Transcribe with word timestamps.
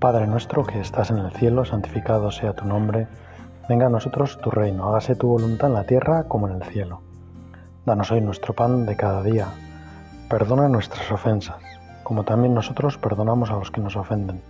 Padre 0.00 0.26
nuestro 0.26 0.64
que 0.64 0.80
estás 0.80 1.10
en 1.10 1.18
el 1.18 1.30
cielo, 1.30 1.66
santificado 1.66 2.30
sea 2.30 2.54
tu 2.54 2.64
nombre, 2.64 3.06
venga 3.68 3.84
a 3.84 3.90
nosotros 3.90 4.38
tu 4.40 4.50
reino, 4.50 4.88
hágase 4.88 5.14
tu 5.14 5.28
voluntad 5.28 5.68
en 5.68 5.74
la 5.74 5.84
tierra 5.84 6.24
como 6.24 6.48
en 6.48 6.54
el 6.54 6.64
cielo. 6.64 7.02
Danos 7.84 8.10
hoy 8.10 8.22
nuestro 8.22 8.54
pan 8.54 8.86
de 8.86 8.96
cada 8.96 9.22
día, 9.22 9.48
perdona 10.30 10.70
nuestras 10.70 11.12
ofensas, 11.12 11.58
como 12.02 12.24
también 12.24 12.54
nosotros 12.54 12.96
perdonamos 12.96 13.50
a 13.50 13.56
los 13.56 13.70
que 13.70 13.82
nos 13.82 13.94
ofenden. 13.94 14.40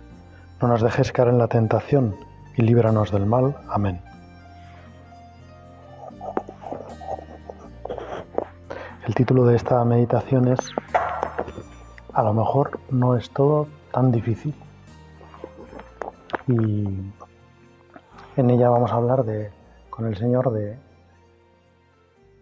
No 0.61 0.69
nos 0.69 0.81
dejes 0.81 1.11
caer 1.11 1.27
en 1.27 1.37
la 1.37 1.49
tentación 1.49 2.15
y 2.55 2.61
líbranos 2.61 3.11
del 3.11 3.25
mal. 3.25 3.57
Amén. 3.69 4.01
El 9.05 9.13
título 9.15 9.45
de 9.47 9.57
esta 9.57 9.83
meditación 9.83 10.47
es 10.47 10.59
A 12.13 12.23
lo 12.23 12.33
mejor 12.33 12.79
no 12.89 13.17
es 13.17 13.29
todo 13.31 13.67
tan 13.91 14.13
difícil. 14.13 14.55
Y 16.47 17.13
en 18.37 18.49
ella 18.49 18.69
vamos 18.69 18.91
a 18.91 18.95
hablar 18.95 19.23
de, 19.23 19.51
con 19.89 20.07
el 20.07 20.17
Señor 20.17 20.51
de 20.51 20.77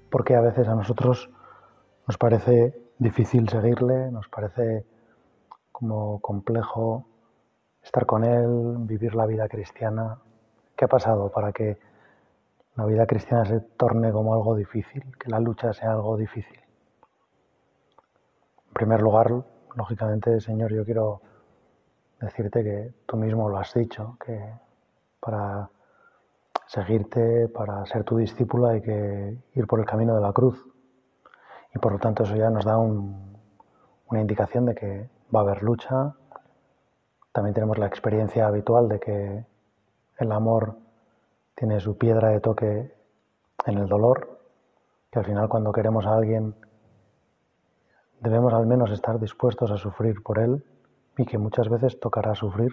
por 0.09 0.23
qué 0.23 0.35
a 0.35 0.41
veces 0.41 0.67
a 0.67 0.75
nosotros 0.75 1.30
nos 2.08 2.17
parece 2.17 2.75
difícil 2.98 3.48
seguirle, 3.49 4.12
nos 4.12 4.27
parece 4.30 4.85
como 5.72 6.20
complejo 6.20 7.05
estar 7.84 8.05
con 8.05 8.23
Él, 8.23 8.77
vivir 8.80 9.16
la 9.16 9.25
vida 9.25 9.48
cristiana. 9.48 10.17
¿Qué 10.75 10.86
ha 10.86 10.88
pasado 10.88 11.31
para 11.31 11.52
que 11.52 11.78
la 12.75 12.86
vida 12.86 13.06
cristiana 13.06 13.45
se 13.45 13.59
torne 13.59 14.11
como 14.11 14.34
algo 14.34 14.56
difícil, 14.56 15.03
que 15.17 15.30
la 15.30 15.39
lucha 15.39 15.73
sea 15.73 15.91
algo 15.91 16.17
difícil? 16.17 16.59
En 18.67 18.73
primer 18.73 19.02
lugar, 19.02 19.31
lógicamente, 19.75 20.39
Señor, 20.39 20.73
yo 20.73 20.86
quiero 20.86 21.22
decirte 22.20 22.64
que 22.64 22.94
tú 23.06 23.17
mismo 23.17 23.50
lo 23.50 23.58
has 23.58 23.73
dicho, 23.73 24.17
que 24.23 24.39
para 25.20 25.70
seguirte, 26.67 27.48
para 27.48 27.86
ser 27.86 28.03
tu 28.03 28.17
discípulo 28.17 28.67
hay 28.67 28.81
que 28.81 29.38
ir 29.56 29.67
por 29.67 29.80
el 29.80 29.86
camino 29.86 30.16
de 30.16 30.22
la 30.22 30.34
cruz. 30.34 30.64
Y 31.73 31.80
por 31.80 31.94
lo 31.94 32.00
tanto 32.00 32.23
eso 32.23 32.36
ya 32.36 32.50
nos 32.50 32.66
da 32.66 32.78
una 32.78 34.22
indicación 34.22 34.66
de 34.66 34.75
que 34.75 35.09
va 35.34 35.40
a 35.42 35.44
haber 35.44 35.64
lucha. 35.64 36.16
También 37.31 37.53
tenemos 37.53 37.78
la 37.78 37.88
experiencia 37.88 38.47
habitual 38.47 38.90
de 38.90 39.00
que 39.00 39.45
el 40.17 40.31
amor 40.31 40.78
tiene 41.56 41.80
su 41.80 41.97
piedra 41.97 42.30
de 42.30 42.40
toque 42.40 42.94
en 43.66 43.78
el 43.78 43.88
dolor, 43.88 44.40
que 45.12 45.20
al 45.20 45.25
final 45.25 45.50
cuando 45.50 45.72
queremos 45.72 46.06
a 46.06 46.16
alguien 46.16 46.56
debemos 48.22 48.53
al 48.53 48.66
menos 48.66 48.92
estar 48.92 49.20
dispuestos 49.20 49.72
a 49.72 49.78
sufrir 49.78 50.22
por 50.23 50.40
él 50.40 50.64
y 51.20 51.25
que 51.25 51.38
muchas 51.38 51.67
veces 51.67 52.00
tocará 52.00 52.34
sufrir, 52.34 52.72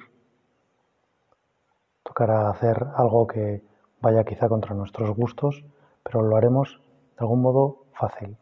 tocará 2.05 2.49
hacer 2.49 2.87
algo 2.95 3.27
que 3.27 3.65
vaya 4.01 4.23
quizá 4.23 4.49
contra 4.49 4.73
nuestros 4.73 5.11
gustos, 5.17 5.65
pero 6.05 6.23
lo 6.23 6.37
haremos 6.37 6.81
de 7.19 7.25
algún 7.25 7.43
modo 7.43 7.87
fácil. 7.93 8.37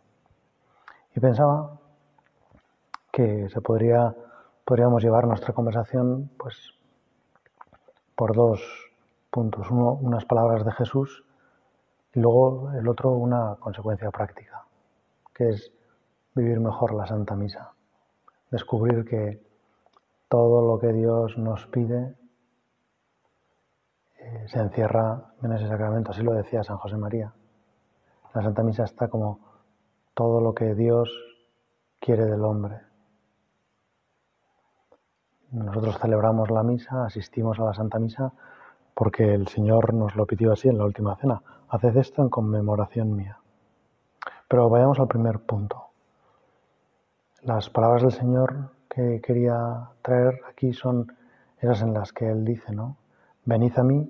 Y 1.17 1.21
pensaba 1.21 1.81
que 3.11 3.49
se 3.49 3.63
podría, 3.63 4.15
podríamos 4.67 5.03
llevar 5.03 5.27
nuestra 5.27 5.55
conversación 5.55 6.31
pues, 6.37 6.75
por 8.15 8.37
dos 8.37 8.61
puntos. 9.31 9.71
Uno, 9.71 9.95
unas 9.95 10.27
palabras 10.27 10.67
de 10.67 10.73
Jesús 10.73 11.25
y 12.13 12.21
luego 12.21 12.73
el 12.73 12.87
otro, 12.87 13.13
una 13.13 13.57
consecuencia 13.59 14.11
práctica, 14.11 14.67
que 15.33 15.49
es 15.49 15.73
vivir 16.35 16.61
mejor 16.61 16.93
la 16.93 17.07
Santa 17.07 17.35
Misa. 17.37 17.73
Descubrir 18.51 19.07
que 19.07 19.54
todo 20.35 20.67
lo 20.67 20.81
que 20.81 20.93
Dios 20.93 21.39
nos 21.39 21.65
pide 21.69 22.17
eh, 24.19 24.47
se 24.49 24.59
encierra 24.59 25.33
en 25.41 25.53
ese 25.53 25.69
sacramento, 25.69 26.11
así 26.11 26.25
lo 26.25 26.33
decía 26.33 26.65
San 26.65 26.77
José 26.77 26.97
María. 26.97 27.33
La 28.35 28.43
Santa 28.43 28.65
Misa 28.65 28.83
está 28.83 29.07
como 29.07 29.39
todo 30.13 30.41
lo 30.41 30.53
que 30.53 30.75
Dios 30.75 31.09
quiere 32.01 32.25
del 32.25 32.45
hombre. 32.45 32.81
Nosotros 35.53 36.01
celebramos 36.01 36.51
la 36.51 36.65
misa, 36.65 37.05
asistimos 37.05 37.61
a 37.61 37.67
la 37.67 37.75
Santa 37.75 38.01
Misa 38.01 38.33
porque 38.93 39.35
el 39.35 39.47
Señor 39.47 39.95
nos 39.95 40.17
lo 40.17 40.27
pidió 40.27 40.51
así 40.51 40.69
en 40.69 40.79
la 40.79 40.85
última 40.85 41.15
cena. 41.15 41.41
Haced 41.69 41.97
esto 41.97 42.23
en 42.23 42.29
conmemoración 42.29 43.15
mía. 43.15 43.39
Pero 44.49 44.69
vayamos 44.69 44.99
al 44.99 45.07
primer 45.07 45.39
punto. 45.39 45.91
Las 47.43 47.71
palabras 47.71 48.03
del 48.03 48.13
Señor 48.13 48.74
que 48.95 49.21
quería 49.21 49.91
traer 50.03 50.41
aquí 50.49 50.73
son 50.73 51.13
esas 51.59 51.83
en 51.83 51.95
las 51.95 52.13
que 52.13 52.31
Él 52.31 52.45
dice, 52.45 52.73
¿no? 52.73 52.97
Venid 53.45 53.77
a 53.79 53.83
mí 53.83 54.09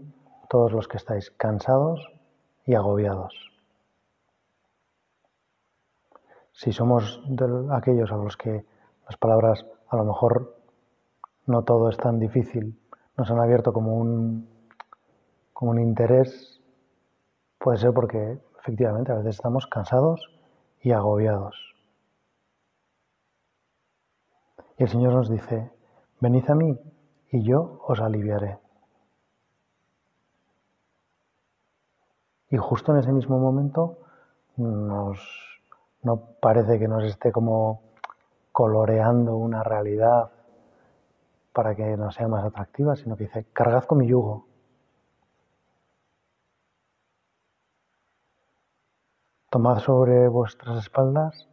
todos 0.49 0.73
los 0.73 0.89
que 0.89 0.99
estáis 0.99 1.31
cansados 1.31 2.13
y 2.67 2.75
agobiados. 2.75 3.35
Si 6.53 6.73
somos 6.73 7.23
de 7.27 7.47
aquellos 7.73 8.13
a 8.13 8.17
los 8.17 8.37
que 8.37 8.65
las 9.07 9.17
palabras 9.17 9.67
a 9.89 9.97
lo 9.97 10.05
mejor 10.05 10.57
no 11.47 11.65
todo 11.65 11.89
es 11.89 11.97
tan 11.97 12.19
difícil, 12.19 12.79
nos 13.17 13.31
han 13.31 13.41
abierto 13.41 13.73
como 13.73 13.97
un, 13.97 14.49
como 15.53 15.73
un 15.73 15.81
interés, 15.81 16.61
puede 17.59 17.79
ser 17.79 17.93
porque 17.93 18.39
efectivamente 18.61 19.13
a 19.13 19.17
veces 19.17 19.37
estamos 19.37 19.67
cansados 19.67 20.31
y 20.81 20.93
agobiados. 20.93 21.74
Y 24.79 24.83
el 24.83 24.89
Señor 24.89 25.15
nos 25.15 25.31
dice, 25.31 25.71
venid 26.21 26.49
a 26.51 26.55
mí 26.55 26.77
y 27.31 27.43
yo 27.43 27.81
os 27.87 28.01
aliviaré. 28.01 28.59
Y 32.51 32.57
justo 32.57 32.93
en 32.93 32.99
ese 32.99 33.13
mismo 33.13 33.39
momento 33.39 33.99
nos, 34.57 35.19
no 36.03 36.17
parece 36.41 36.79
que 36.79 36.89
nos 36.89 37.05
esté 37.05 37.33
como 37.33 37.83
coloreando 38.53 39.37
una 39.37 39.63
realidad 39.65 40.31
para 41.53 41.75
que 41.75 41.97
nos 41.97 42.15
sea 42.15 42.29
más 42.29 42.45
atractiva, 42.45 42.97
sino 42.97 43.17
que 43.17 43.25
dice, 43.25 43.47
cargad 43.53 43.85
con 43.85 43.99
mi 43.99 44.09
yugo. 44.09 44.47
Tomad 49.51 49.79
sobre 49.79 50.29
vuestras 50.29 50.79
espaldas 50.79 51.49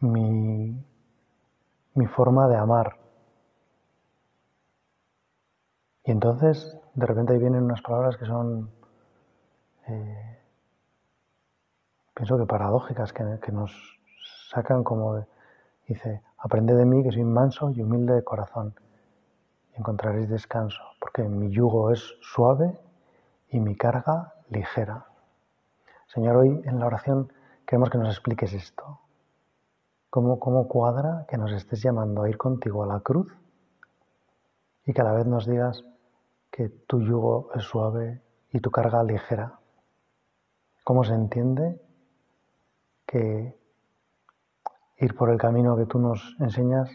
mi 0.00 0.74
mi 2.00 2.06
forma 2.06 2.48
de 2.48 2.56
amar. 2.56 2.96
Y 6.02 6.10
entonces, 6.10 6.74
de 6.94 7.06
repente 7.06 7.34
ahí 7.34 7.38
vienen 7.38 7.64
unas 7.64 7.82
palabras 7.82 8.16
que 8.16 8.24
son, 8.24 8.70
eh, 9.86 10.38
pienso 12.14 12.38
que 12.38 12.46
paradójicas, 12.46 13.12
que, 13.12 13.52
nos 13.52 13.70
sacan 14.48 14.82
como, 14.82 15.26
dice, 15.86 16.22
aprende 16.38 16.74
de 16.74 16.86
mí 16.86 17.02
que 17.02 17.12
soy 17.12 17.24
manso 17.24 17.68
y 17.70 17.82
humilde 17.82 18.14
de 18.14 18.24
corazón 18.24 18.74
y 19.74 19.80
encontraréis 19.80 20.30
descanso, 20.30 20.82
porque 20.98 21.22
mi 21.24 21.50
yugo 21.50 21.90
es 21.90 22.14
suave 22.22 22.80
y 23.50 23.60
mi 23.60 23.76
carga 23.76 24.32
ligera. 24.48 25.04
Señor, 26.06 26.36
hoy 26.36 26.62
en 26.64 26.78
la 26.78 26.86
oración 26.86 27.30
queremos 27.66 27.90
que 27.90 27.98
nos 27.98 28.08
expliques 28.08 28.54
esto. 28.54 29.00
¿Cómo, 30.10 30.66
cuadra 30.66 31.24
que 31.28 31.38
nos 31.38 31.52
estés 31.52 31.80
llamando 31.82 32.22
a 32.22 32.28
ir 32.28 32.36
contigo 32.36 32.82
a 32.82 32.86
la 32.86 32.98
cruz 32.98 33.32
y 34.84 34.92
que 34.92 35.00
a 35.00 35.04
la 35.04 35.12
vez 35.12 35.24
nos 35.24 35.46
digas 35.46 35.84
que 36.50 36.68
tu 36.68 37.00
yugo 37.00 37.50
es 37.54 37.62
suave 37.62 38.20
y 38.50 38.58
tu 38.58 38.72
carga 38.72 39.04
ligera? 39.04 39.60
¿Cómo 40.82 41.04
se 41.04 41.14
entiende 41.14 41.80
que 43.06 43.56
ir 44.96 45.14
por 45.14 45.30
el 45.30 45.38
camino 45.38 45.76
que 45.76 45.86
tú 45.86 46.00
nos 46.00 46.36
enseñas 46.40 46.90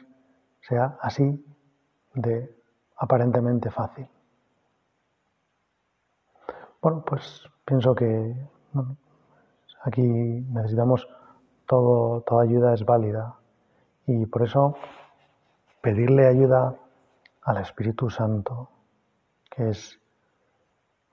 sea 0.59 0.97
así 0.99 1.41
de 2.15 2.53
aparentemente 2.97 3.71
fácil? 3.71 4.09
Bueno, 6.81 7.01
pues 7.05 7.49
pienso 7.63 7.95
que 7.95 8.35
aquí 9.83 10.01
necesitamos 10.01 11.07
todo, 11.65 12.21
toda 12.21 12.43
ayuda 12.43 12.73
es 12.73 12.85
válida. 12.85 13.35
Y 14.07 14.25
por 14.25 14.43
eso 14.43 14.75
pedirle 15.81 16.27
ayuda 16.27 16.75
al 17.43 17.57
Espíritu 17.57 18.09
Santo, 18.09 18.69
que 19.49 19.69
es 19.69 19.99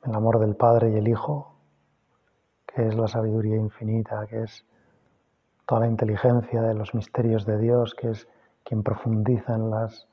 el 0.05 0.15
amor 0.15 0.39
del 0.39 0.57
Padre 0.57 0.91
y 0.91 0.97
el 0.97 1.09
Hijo, 1.09 1.55
que 2.67 2.87
es 2.87 2.95
la 2.95 3.07
sabiduría 3.07 3.57
infinita, 3.57 4.27
que 4.27 4.43
es 4.43 4.65
toda 5.67 5.83
la 5.83 5.89
inteligencia 5.89 6.63
de 6.63 6.75
los 6.75 6.95
misterios 6.95 7.45
de 7.47 7.59
Dios, 7.59 7.95
que 7.95 8.11
es 8.11 8.29
quien 8.65 8.83
profundiza 8.83 9.55
en 9.55 9.71
las 9.71 10.09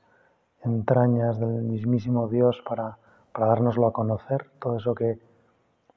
entrañas 0.62 1.38
del 1.38 1.62
mismísimo 1.62 2.28
Dios 2.28 2.62
para, 2.68 2.98
para 3.32 3.46
dárnoslo 3.46 3.86
a 3.86 3.92
conocer, 3.92 4.50
todo 4.58 4.76
eso 4.76 4.94
que 4.94 5.18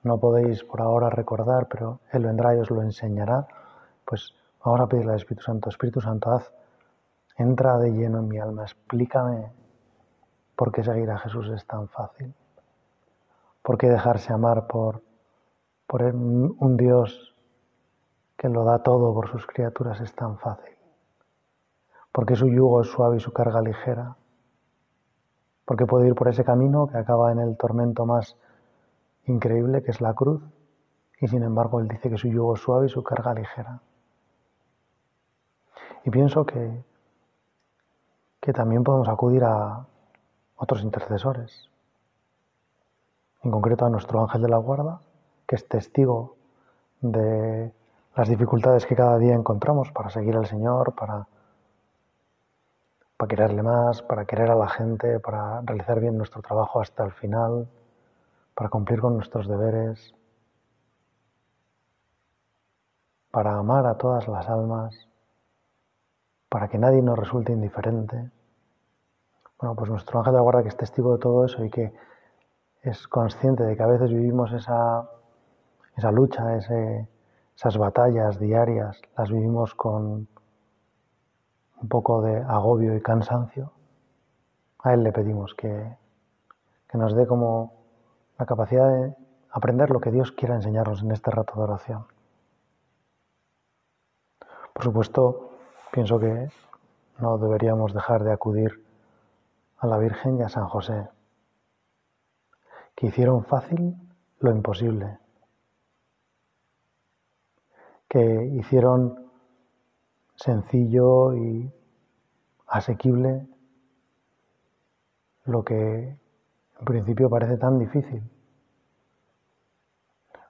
no 0.04 0.20
podéis 0.20 0.64
por 0.64 0.82
ahora 0.82 1.10
recordar, 1.10 1.68
pero 1.68 2.00
Él 2.12 2.26
vendrá 2.26 2.56
y 2.56 2.60
os 2.60 2.70
lo 2.72 2.82
enseñará 2.82 3.48
pues 4.06 4.34
vamos 4.64 4.82
a 4.82 4.88
pedirle 4.88 5.12
al 5.12 5.18
Espíritu 5.18 5.44
Santo, 5.44 5.70
Espíritu 5.70 6.02
Santo, 6.02 6.32
haz, 6.32 6.52
entra 7.38 7.78
de 7.78 7.92
lleno 7.92 8.20
en 8.20 8.28
mi 8.28 8.40
alma, 8.40 8.64
explícame 8.64 9.52
¿Por 10.56 10.72
qué 10.72 10.84
seguir 10.84 11.10
a 11.10 11.18
Jesús 11.18 11.50
es 11.50 11.66
tan 11.66 11.88
fácil? 11.88 12.34
¿Por 13.62 13.78
qué 13.78 13.90
dejarse 13.90 14.34
amar 14.34 14.68
por, 14.68 15.02
por 15.88 16.04
un 16.04 16.78
Dios 16.78 17.36
que 18.38 18.50
lo 18.50 18.64
da 18.64 18.84
todo 18.84 19.14
por 19.14 19.30
sus 19.30 19.48
criaturas 19.48 20.00
es 20.02 20.14
tan 20.14 20.38
fácil? 20.38 20.76
¿Por 22.12 22.26
qué 22.26 22.36
su 22.36 22.48
yugo 22.48 22.82
es 22.82 22.88
suave 22.88 23.18
y 23.18 23.20
su 23.20 23.34
carga 23.34 23.62
ligera? 23.62 24.16
¿Por 25.66 25.78
qué 25.78 25.86
puedo 25.86 26.06
ir 26.06 26.14
por 26.14 26.28
ese 26.28 26.44
camino 26.44 26.88
que 26.88 26.98
acaba 26.98 27.32
en 27.32 27.40
el 27.40 27.58
tormento 27.58 28.06
más 28.06 28.38
increíble 29.26 29.82
que 29.82 29.92
es 29.92 30.02
la 30.02 30.14
cruz? 30.14 30.44
Y 31.20 31.28
sin 31.28 31.42
embargo 31.42 31.80
Él 31.80 31.88
dice 31.88 32.10
que 32.10 32.18
su 32.18 32.28
yugo 32.28 32.54
es 32.54 32.62
suave 32.62 32.86
y 32.86 32.90
su 32.90 33.02
carga 33.02 33.34
ligera. 33.34 33.82
Y 36.04 36.10
pienso 36.10 36.46
que, 36.46 36.84
que 38.42 38.54
también 38.54 38.84
podemos 38.84 39.08
acudir 39.08 39.44
a 39.44 39.86
otros 40.58 40.82
intercesores, 40.82 41.70
en 43.42 43.52
concreto 43.52 43.86
a 43.86 43.90
nuestro 43.90 44.22
ángel 44.22 44.42
de 44.42 44.50
la 44.50 44.58
guarda, 44.58 45.02
que 45.48 45.56
es 45.56 45.68
testigo 45.68 46.36
de 47.02 47.74
las 48.16 48.30
dificultades 48.30 48.86
que 48.86 48.96
cada 48.96 49.18
día 49.18 49.34
encontramos 49.34 49.92
para 49.92 50.10
seguir 50.10 50.36
al 50.36 50.46
Señor, 50.46 50.94
para, 50.94 51.28
para 53.18 53.28
quererle 53.28 53.64
más, 53.64 54.02
para 54.02 54.26
querer 54.26 54.52
a 54.52 54.56
la 54.56 54.70
gente, 54.70 55.20
para 55.20 55.62
realizar 55.62 56.00
bien 56.00 56.18
nuestro 56.18 56.42
trabajo 56.42 56.80
hasta 56.80 57.04
el 57.04 57.12
final, 57.12 57.68
para 58.56 58.70
cumplir 58.70 59.02
con 59.02 59.16
nuestros 59.16 59.48
deberes, 59.48 60.14
para 63.32 63.58
amar 63.58 63.88
a 63.88 63.98
todas 63.98 64.28
las 64.28 64.48
almas, 64.48 65.08
para 66.54 66.68
que 66.68 66.78
nadie 66.78 67.02
nos 67.02 67.18
resulte 67.18 67.52
indiferente. 67.52 68.30
Bueno, 69.58 69.76
pues 69.76 69.90
nuestro 69.90 70.20
ángel 70.20 70.34
de 70.34 70.38
la 70.38 70.44
guarda 70.44 70.62
que 70.62 70.70
es 70.70 70.78
testigo 70.78 71.14
de 71.14 71.18
todo 71.18 71.46
eso 71.46 71.66
y 71.66 71.72
que 71.72 71.92
es 72.84 73.08
consciente 73.08 73.64
de 73.64 73.76
que 73.76 73.82
a 73.82 73.88
veces 73.88 74.12
vivimos 74.12 74.54
esa, 74.54 75.10
esa 75.98 76.12
lucha, 76.12 76.56
esas 76.56 77.76
batallas 77.76 78.40
diarias, 78.40 79.02
las 79.18 79.32
vivimos 79.32 79.74
con 79.74 80.28
un 81.82 81.88
poco 81.90 82.22
de 82.22 82.38
agobio 82.38 82.96
y 82.96 83.02
cansancio, 83.02 83.72
a 84.84 84.94
Él 84.94 85.02
le 85.02 85.12
pedimos 85.12 85.56
que, 85.56 85.98
que 86.88 86.98
nos 87.00 87.16
dé 87.16 87.26
como 87.26 87.74
la 88.38 88.46
capacidad 88.46 88.88
de 88.90 89.16
aprender 89.50 89.90
lo 89.90 90.00
que 90.00 90.12
Dios 90.12 90.32
quiera 90.32 90.54
enseñarnos 90.54 91.02
en 91.02 91.14
este 91.14 91.32
rato 91.32 91.56
de 91.56 91.64
oración. 91.64 92.06
Por 94.72 94.84
supuesto, 94.84 95.53
pienso 95.94 96.20
que 96.20 96.50
no 97.20 97.38
deberíamos 97.38 97.94
dejar 97.94 98.24
de 98.24 98.34
acudir 98.34 98.84
a 99.78 99.86
la 99.86 100.00
Virgen 100.00 100.40
y 100.40 100.42
a 100.42 100.50
San 100.50 100.68
José 100.68 101.08
que 102.96 103.08
hicieron 103.08 103.46
fácil 103.46 103.96
lo 104.40 104.52
imposible, 104.52 105.20
que 108.08 108.46
hicieron 108.56 109.32
sencillo 110.36 111.36
y 111.36 111.72
asequible 112.68 113.48
lo 115.46 115.64
que 115.64 116.18
en 116.80 116.86
principio 116.86 117.30
parece 117.30 117.58
tan 117.58 117.78
difícil. 117.78 118.24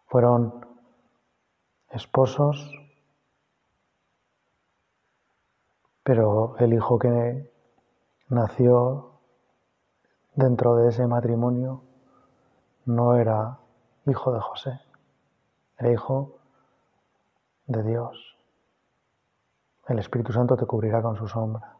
Fueron 0.05 0.65
esposos, 1.89 2.82
pero 6.03 6.57
el 6.59 6.73
hijo 6.73 6.99
que 6.99 7.49
nació 8.29 9.11
dentro 10.35 10.75
de 10.75 10.89
ese 10.89 11.07
matrimonio 11.07 11.83
no 12.85 13.15
era 13.15 13.59
hijo 14.05 14.33
de 14.33 14.41
José, 14.41 14.81
era 15.77 15.91
hijo 15.91 16.35
de 17.67 17.83
Dios. 17.83 18.37
El 19.87 19.99
Espíritu 19.99 20.33
Santo 20.33 20.57
te 20.57 20.65
cubrirá 20.65 21.01
con 21.01 21.15
su 21.15 21.27
sombra. 21.27 21.77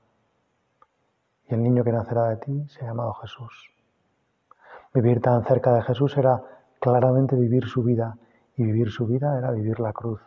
Y 1.50 1.54
el 1.54 1.64
niño 1.64 1.84
que 1.84 1.92
nacerá 1.92 2.30
de 2.30 2.38
ti 2.38 2.68
se 2.70 2.82
ha 2.82 2.88
llamado 2.88 3.14
Jesús. 3.16 3.70
Vivir 4.94 5.22
tan 5.22 5.44
cerca 5.44 5.74
de 5.74 5.82
Jesús 5.82 6.16
era 6.18 6.42
claramente 6.80 7.36
vivir 7.36 7.66
su 7.66 7.84
vida 7.84 8.18
y 8.56 8.64
vivir 8.64 8.92
su 8.92 9.06
vida 9.08 9.38
era 9.38 9.52
vivir 9.52 9.80
la 9.80 9.92
cruz. 9.92 10.22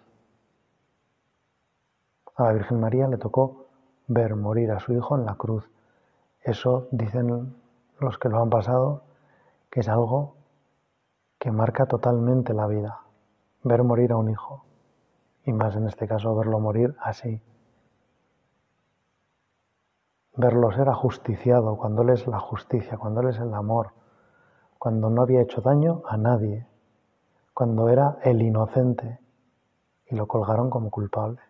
A 2.37 2.45
la 2.45 2.53
Virgen 2.53 2.81
María 2.81 3.09
le 3.09 3.17
tocó 3.17 3.66
ver 4.07 4.37
morir 4.37 4.71
a 4.71 4.81
su 4.81 4.93
hijo 4.93 5.17
en 5.17 5.25
la 5.25 5.35
cruz. 5.35 5.69
Eso 6.43 6.89
dicen 6.91 7.57
los 7.99 8.19
que 8.19 8.29
lo 8.29 8.41
han 8.41 8.51
pasado, 8.51 9.03
que 9.71 9.81
es 9.81 9.89
algo 9.89 10.35
que 11.39 11.51
marca 11.51 11.87
totalmente 11.87 12.55
la 12.55 12.67
vida, 12.67 13.01
ver 13.63 13.83
morir 13.83 14.13
a 14.13 14.17
un 14.17 14.31
hijo, 14.31 14.65
y 15.45 15.53
más 15.53 15.77
en 15.77 15.87
este 15.87 16.07
caso 16.07 16.35
verlo 16.35 16.61
morir 16.61 16.97
así. 17.01 17.43
Verlo 20.37 20.71
ser 20.73 20.89
ajusticiado, 20.89 21.77
cuando 21.77 22.03
Él 22.03 22.11
es 22.11 22.27
la 22.27 22.39
justicia, 22.39 22.99
cuando 22.99 23.21
Él 23.23 23.29
es 23.29 23.39
el 23.39 23.53
amor, 23.55 23.93
cuando 24.79 25.11
no 25.11 25.23
había 25.23 25.41
hecho 25.41 25.63
daño 25.63 26.03
a 26.07 26.17
nadie, 26.17 26.67
cuando 27.55 27.89
era 27.89 28.19
el 28.23 28.43
inocente 28.43 29.19
y 30.07 30.15
lo 30.15 30.27
colgaron 30.27 30.71
como 30.71 30.91
culpable. 30.91 31.41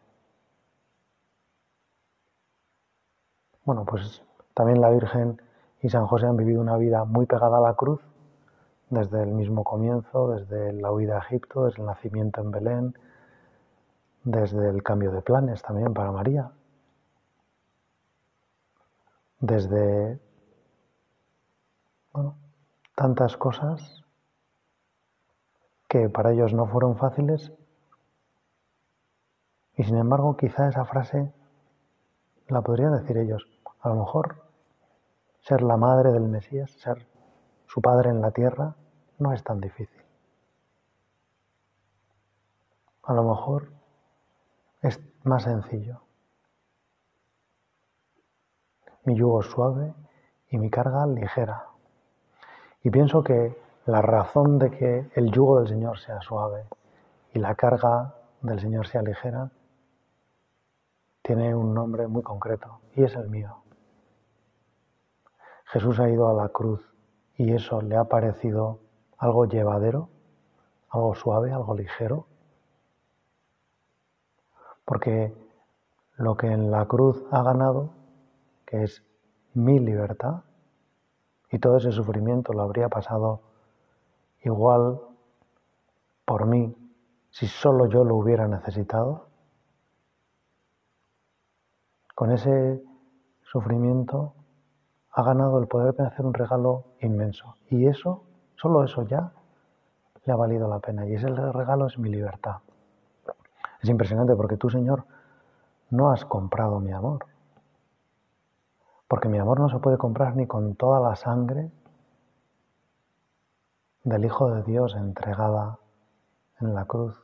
Bueno, 3.67 3.85
pues 3.85 4.23
también 4.55 4.81
la 4.81 4.91
Virgen 4.91 5.43
y 5.83 5.89
San 5.89 6.07
José 6.07 6.27
han 6.27 6.37
vivido 6.37 6.61
una 6.61 6.77
vida 6.77 7.05
muy 7.05 7.27
pegada 7.27 7.59
a 7.59 7.61
la 7.61 7.75
cruz 7.75 8.01
desde 8.91 9.25
el 9.25 9.33
mismo 9.33 9.65
comienzo, 9.65 10.31
desde 10.31 10.73
la 10.73 10.93
huida 10.93 11.17
a 11.17 11.19
Egipto, 11.19 11.65
desde 11.65 11.81
el 11.83 11.87
nacimiento 11.87 12.41
en 12.41 12.53
Belén, 12.53 12.95
desde 14.23 14.69
el 14.69 14.85
cambio 14.85 15.11
de 15.11 15.21
planes 15.21 15.63
también 15.63 15.93
para 15.93 16.13
María, 16.13 16.53
desde 19.41 20.21
tantas 22.95 23.37
cosas 23.37 24.05
que 25.89 26.09
para 26.09 26.33
ellos 26.33 26.55
no 26.55 26.67
fueron 26.67 26.97
fáciles 26.97 27.53
y 29.77 29.83
sin 29.83 29.97
embargo 29.97 30.37
quizá 30.37 30.69
esa 30.69 30.85
frase 30.85 31.33
la 32.49 32.63
podrían 32.63 32.93
decir 32.93 33.19
ellos. 33.19 33.56
A 33.87 33.89
lo 33.89 33.95
mejor 33.95 34.43
ser 35.43 35.63
la 35.63 35.77
madre 35.77 36.11
del 36.11 36.25
Mesías, 36.25 36.73
ser 36.73 37.07
su 37.69 37.81
Padre 37.81 38.11
en 38.11 38.21
la 38.21 38.33
tierra, 38.33 38.75
no 39.21 39.33
es 39.33 39.45
tan 39.45 39.61
difícil. 39.61 40.03
A 43.05 43.15
lo 43.15 43.23
mejor 43.23 43.71
es 44.83 45.01
más 45.23 45.45
sencillo. 45.45 46.01
Mi 49.05 49.15
yugo 49.15 49.43
es 49.43 49.47
suave 49.47 49.95
y 50.49 50.59
mi 50.59 50.69
carga 50.69 51.07
ligera. 51.07 51.69
Y 52.83 52.91
pienso 52.91 53.23
que 53.23 53.57
la 53.85 54.03
razón 54.03 54.59
de 54.59 54.73
que 54.73 55.09
el 55.15 55.31
yugo 55.31 55.61
del 55.61 55.69
Señor 55.69 56.01
sea 56.01 56.21
suave 56.23 56.67
y 57.35 57.39
la 57.39 57.55
carga 57.55 58.17
del 58.41 58.59
Señor 58.59 58.89
sea 58.89 59.03
ligera 59.03 59.49
tiene 61.23 61.55
un 61.55 61.73
nombre 61.73 62.09
muy 62.09 62.25
concreto 62.25 62.81
y 62.97 63.05
es 63.05 63.15
el 63.15 63.31
mío. 63.31 63.63
Jesús 65.77 66.01
ha 66.01 66.09
ido 66.09 66.31
a 66.31 66.33
la 66.33 66.49
cruz 66.49 66.81
y 67.37 67.53
eso 67.53 67.83
le 67.83 67.99
ha 67.99 68.05
parecido 68.05 68.79
algo 69.19 69.45
llevadero, 69.45 70.09
algo 70.89 71.15
suave, 71.15 71.53
algo 71.53 71.75
ligero. 71.75 72.27
Porque 74.87 75.35
lo 76.17 76.35
que 76.35 76.47
en 76.47 76.71
la 76.71 76.87
cruz 76.87 77.23
ha 77.31 77.43
ganado, 77.43 77.91
que 78.65 78.85
es 78.85 79.05
mi 79.53 79.79
libertad, 79.79 80.45
y 81.53 81.59
todo 81.59 81.77
ese 81.77 81.93
sufrimiento 81.93 82.55
lo 82.55 82.63
habría 82.63 82.89
pasado 82.89 83.43
igual 84.45 84.99
por 86.25 86.47
mí 86.47 86.75
si 87.29 87.49
solo 87.49 87.85
yo 87.85 88.03
lo 88.03 88.17
hubiera 88.17 88.49
necesitado, 88.49 89.27
con 92.15 92.33
ese 92.33 92.83
sufrimiento 93.43 94.33
ha 95.17 95.23
ganado 95.23 95.59
el 95.59 95.67
poder 95.67 96.01
hacer 96.03 96.27
un 96.27 96.35
regalo 96.35 96.85
inmenso. 97.01 97.57
Y 97.71 97.87
eso, 97.87 98.23
solo 98.57 98.85
eso 98.85 99.03
ya, 99.05 99.33
le 100.27 100.33
ha 100.33 100.37
valido 100.37 100.69
la 100.69 100.79
pena. 100.79 101.07
Y 101.07 101.15
ese 101.15 101.29
regalo 101.29 101.87
es 101.87 101.99
mi 101.99 102.11
libertad. 102.11 102.57
Es 103.81 103.89
impresionante 103.89 104.37
porque 104.37 104.59
tú, 104.59 104.69
Señor, 104.69 105.05
no 105.89 106.11
has 106.11 106.27
comprado 106.27 106.81
mi 106.81 106.93
amor. 106.93 107.25
Porque 109.09 109.31
mi 109.31 109.39
amor 109.39 109.59
no 109.59 109.71
se 109.71 109.79
puede 109.79 109.97
comprar 109.97 110.37
ni 110.37 110.47
con 110.47 110.75
toda 110.75 111.01
la 111.01 111.17
sangre 111.17 111.71
del 114.05 114.23
Hijo 114.23 114.51
de 114.51 114.65
Dios 114.65 114.95
entregada 114.97 115.79
en 116.61 116.75
la 116.75 116.85
cruz. 116.85 117.17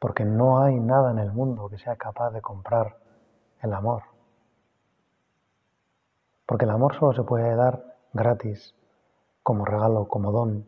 Porque 0.00 0.24
no 0.24 0.60
hay 0.60 0.80
nada 0.80 1.12
en 1.12 1.20
el 1.20 1.30
mundo 1.30 1.68
que 1.68 1.78
sea 1.78 1.94
capaz 1.94 2.30
de 2.32 2.42
comprar 2.42 2.98
el 3.62 3.72
amor. 3.72 4.13
Porque 6.46 6.64
el 6.64 6.70
amor 6.70 6.94
solo 6.96 7.12
se 7.12 7.22
puede 7.22 7.54
dar 7.54 7.96
gratis, 8.12 8.74
como 9.42 9.64
regalo, 9.64 10.06
como 10.08 10.32
don. 10.32 10.66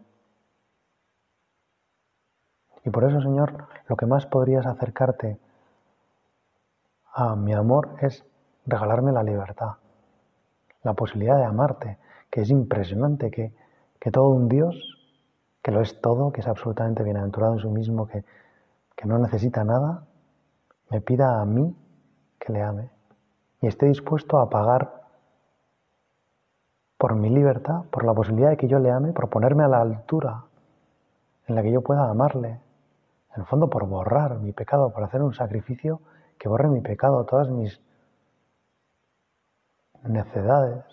Y 2.84 2.90
por 2.90 3.04
eso, 3.04 3.20
Señor, 3.20 3.66
lo 3.88 3.96
que 3.96 4.06
más 4.06 4.26
podrías 4.26 4.66
acercarte 4.66 5.38
a 7.12 7.34
mi 7.34 7.52
amor 7.52 7.96
es 8.00 8.24
regalarme 8.66 9.12
la 9.12 9.22
libertad, 9.22 9.72
la 10.82 10.94
posibilidad 10.94 11.38
de 11.38 11.44
amarte, 11.44 11.98
que 12.30 12.42
es 12.42 12.50
impresionante, 12.50 13.30
que, 13.30 13.52
que 13.98 14.10
todo 14.10 14.28
un 14.28 14.48
Dios, 14.48 14.76
que 15.62 15.72
lo 15.72 15.80
es 15.80 16.00
todo, 16.00 16.32
que 16.32 16.42
es 16.42 16.46
absolutamente 16.46 17.02
bienaventurado 17.02 17.54
en 17.54 17.60
sí 17.60 17.68
mismo, 17.68 18.06
que, 18.06 18.24
que 18.94 19.06
no 19.06 19.18
necesita 19.18 19.64
nada, 19.64 20.06
me 20.90 21.00
pida 21.00 21.40
a 21.40 21.44
mí 21.44 21.74
que 22.38 22.52
le 22.52 22.62
ame 22.62 22.90
y 23.60 23.66
esté 23.66 23.86
dispuesto 23.86 24.38
a 24.38 24.48
pagar 24.48 24.95
por 26.98 27.14
mi 27.14 27.30
libertad, 27.30 27.82
por 27.90 28.04
la 28.04 28.14
posibilidad 28.14 28.50
de 28.50 28.56
que 28.56 28.68
yo 28.68 28.78
le 28.78 28.90
ame, 28.90 29.12
por 29.12 29.28
ponerme 29.28 29.64
a 29.64 29.68
la 29.68 29.80
altura 29.80 30.44
en 31.46 31.54
la 31.54 31.62
que 31.62 31.70
yo 31.70 31.82
pueda 31.82 32.08
amarle, 32.08 32.60
en 33.34 33.40
el 33.42 33.46
fondo 33.46 33.68
por 33.68 33.86
borrar 33.86 34.38
mi 34.38 34.52
pecado, 34.52 34.92
por 34.92 35.04
hacer 35.04 35.22
un 35.22 35.34
sacrificio 35.34 36.00
que 36.38 36.48
borre 36.48 36.68
mi 36.68 36.80
pecado, 36.80 37.24
todas 37.24 37.48
mis 37.50 37.80
necedades, 40.02 40.84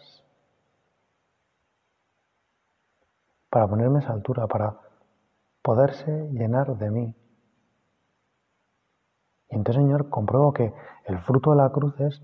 para 3.50 3.68
ponerme 3.68 4.00
a 4.00 4.02
esa 4.02 4.14
altura, 4.14 4.48
para 4.48 4.76
poderse 5.62 6.30
llenar 6.32 6.76
de 6.78 6.90
mí. 6.90 7.16
Y 9.50 9.56
entonces, 9.56 9.82
Señor, 9.84 10.10
compruebo 10.10 10.54
que 10.54 10.74
el 11.06 11.20
fruto 11.20 11.52
de 11.52 11.58
la 11.58 11.70
cruz 11.70 12.00
es 12.00 12.22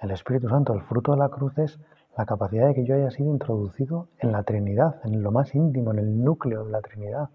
el 0.00 0.10
Espíritu 0.10 0.48
Santo. 0.48 0.74
El 0.74 0.82
fruto 0.82 1.12
de 1.12 1.18
la 1.18 1.30
cruz 1.30 1.56
es 1.58 1.80
la 2.16 2.24
capacidad 2.24 2.68
de 2.68 2.74
que 2.74 2.84
yo 2.84 2.94
haya 2.94 3.10
sido 3.10 3.30
introducido 3.30 4.08
en 4.18 4.32
la 4.32 4.42
Trinidad, 4.42 5.00
en 5.04 5.22
lo 5.22 5.30
más 5.30 5.54
íntimo, 5.54 5.92
en 5.92 5.98
el 5.98 6.24
núcleo 6.24 6.64
de 6.64 6.70
la 6.70 6.80
Trinidad, 6.80 7.28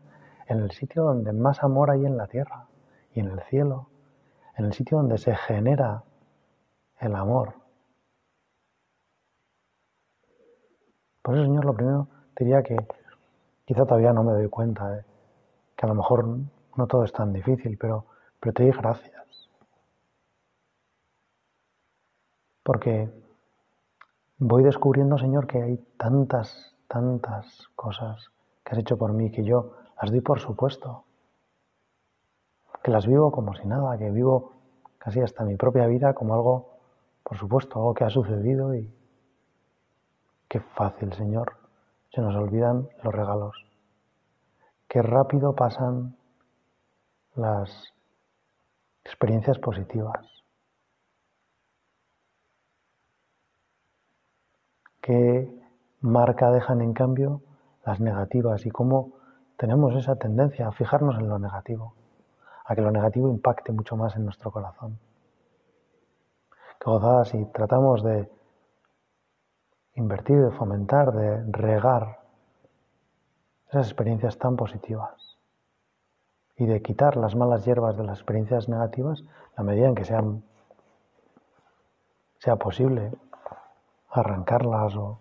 en 0.47 0.59
el 0.59 0.71
sitio 0.71 1.03
donde 1.03 1.33
más 1.33 1.63
amor 1.63 1.91
hay 1.91 2.05
en 2.05 2.17
la 2.17 2.27
tierra 2.27 2.67
y 3.13 3.19
en 3.19 3.27
el 3.27 3.41
cielo, 3.43 3.89
en 4.57 4.65
el 4.65 4.73
sitio 4.73 4.97
donde 4.97 5.17
se 5.17 5.35
genera 5.35 6.03
el 6.99 7.15
amor. 7.15 7.53
Por 11.21 11.35
eso, 11.35 11.43
Señor, 11.45 11.65
lo 11.65 11.75
primero 11.75 12.07
diría 12.37 12.63
que 12.63 12.75
quizá 13.65 13.85
todavía 13.85 14.13
no 14.13 14.23
me 14.23 14.33
doy 14.33 14.49
cuenta 14.49 15.05
que 15.75 15.85
a 15.85 15.89
lo 15.89 15.95
mejor 15.95 16.25
no 16.75 16.87
todo 16.87 17.03
es 17.03 17.13
tan 17.13 17.31
difícil, 17.33 17.77
pero, 17.77 18.05
pero 18.39 18.53
te 18.53 18.63
doy 18.63 18.71
gracias 18.71 19.11
Porque 22.63 23.09
voy 24.41 24.63
descubriendo, 24.63 25.19
Señor, 25.19 25.45
que 25.45 25.61
hay 25.61 25.77
tantas, 25.97 26.75
tantas 26.87 27.67
cosas 27.75 28.31
que 28.63 28.71
has 28.71 28.79
hecho 28.79 28.97
por 28.97 29.13
mí 29.13 29.29
que 29.31 29.43
yo 29.43 29.73
las 30.01 30.09
doy 30.09 30.21
por 30.21 30.39
supuesto. 30.39 31.05
Que 32.83 32.89
las 32.89 33.05
vivo 33.05 33.31
como 33.31 33.53
si 33.53 33.67
nada, 33.67 33.95
que 33.99 34.09
vivo 34.09 34.53
casi 34.97 35.21
hasta 35.21 35.45
mi 35.45 35.57
propia 35.57 35.85
vida 35.85 36.15
como 36.15 36.33
algo, 36.33 36.79
por 37.23 37.37
supuesto, 37.37 37.77
algo 37.77 37.93
que 37.93 38.03
ha 38.03 38.09
sucedido 38.09 38.73
y 38.73 38.91
qué 40.49 40.59
fácil, 40.59 41.13
Señor, 41.13 41.57
se 42.09 42.21
nos 42.21 42.35
olvidan 42.35 42.89
los 43.03 43.13
regalos. 43.13 43.55
Qué 44.87 45.03
rápido 45.03 45.53
pasan 45.53 46.17
las 47.35 47.93
experiencias 49.03 49.59
positivas. 49.59 50.40
Qué 55.01 55.49
marca 55.99 56.51
dejan 56.51 56.81
en 56.81 56.93
cambio 56.93 57.41
las 57.85 57.99
negativas 57.99 58.65
y 58.65 58.71
cómo 58.71 59.13
tenemos 59.57 59.95
esa 59.95 60.15
tendencia 60.15 60.67
a 60.67 60.71
fijarnos 60.71 61.17
en 61.19 61.27
lo 61.29 61.39
negativo, 61.39 61.93
a 62.65 62.75
que 62.75 62.81
lo 62.81 62.91
negativo 62.91 63.29
impacte 63.29 63.71
mucho 63.71 63.95
más 63.97 64.15
en 64.15 64.25
nuestro 64.25 64.51
corazón. 64.51 64.99
Que 66.79 66.89
gozada 66.89 67.25
si 67.25 67.45
tratamos 67.45 68.03
de 68.03 68.29
invertir, 69.95 70.41
de 70.41 70.51
fomentar, 70.51 71.11
de 71.11 71.43
regar 71.51 72.19
esas 73.69 73.87
experiencias 73.87 74.37
tan 74.37 74.55
positivas 74.55 75.37
y 76.57 76.65
de 76.65 76.81
quitar 76.81 77.17
las 77.17 77.35
malas 77.35 77.65
hierbas 77.65 77.97
de 77.97 78.03
las 78.03 78.19
experiencias 78.19 78.69
negativas 78.69 79.23
la 79.57 79.63
medida 79.63 79.87
en 79.87 79.95
que 79.95 80.05
sea 80.05 80.21
posible 82.55 83.11
arrancarlas 84.11 84.95
o... 84.95 85.19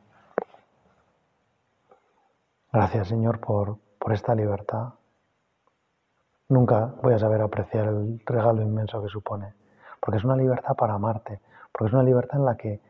Gracias 2.72 3.08
Señor 3.08 3.40
por, 3.40 3.78
por 3.98 4.12
esta 4.12 4.34
libertad. 4.34 4.94
Nunca 6.48 6.94
voy 7.02 7.14
a 7.14 7.18
saber 7.18 7.42
apreciar 7.42 7.86
el 7.86 8.20
regalo 8.26 8.62
inmenso 8.62 9.02
que 9.02 9.08
supone, 9.08 9.54
porque 10.00 10.18
es 10.18 10.24
una 10.24 10.36
libertad 10.36 10.74
para 10.74 10.94
amarte, 10.94 11.40
porque 11.70 11.88
es 11.88 11.92
una 11.92 12.02
libertad 12.02 12.38
en 12.38 12.44
la 12.44 12.56
que 12.56 12.80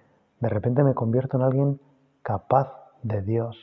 de 0.41 0.49
repente 0.49 0.83
me 0.83 0.95
convierto 0.95 1.37
en 1.37 1.43
alguien 1.43 1.81
capaz 2.23 2.73
de 3.03 3.21
Dios, 3.23 3.59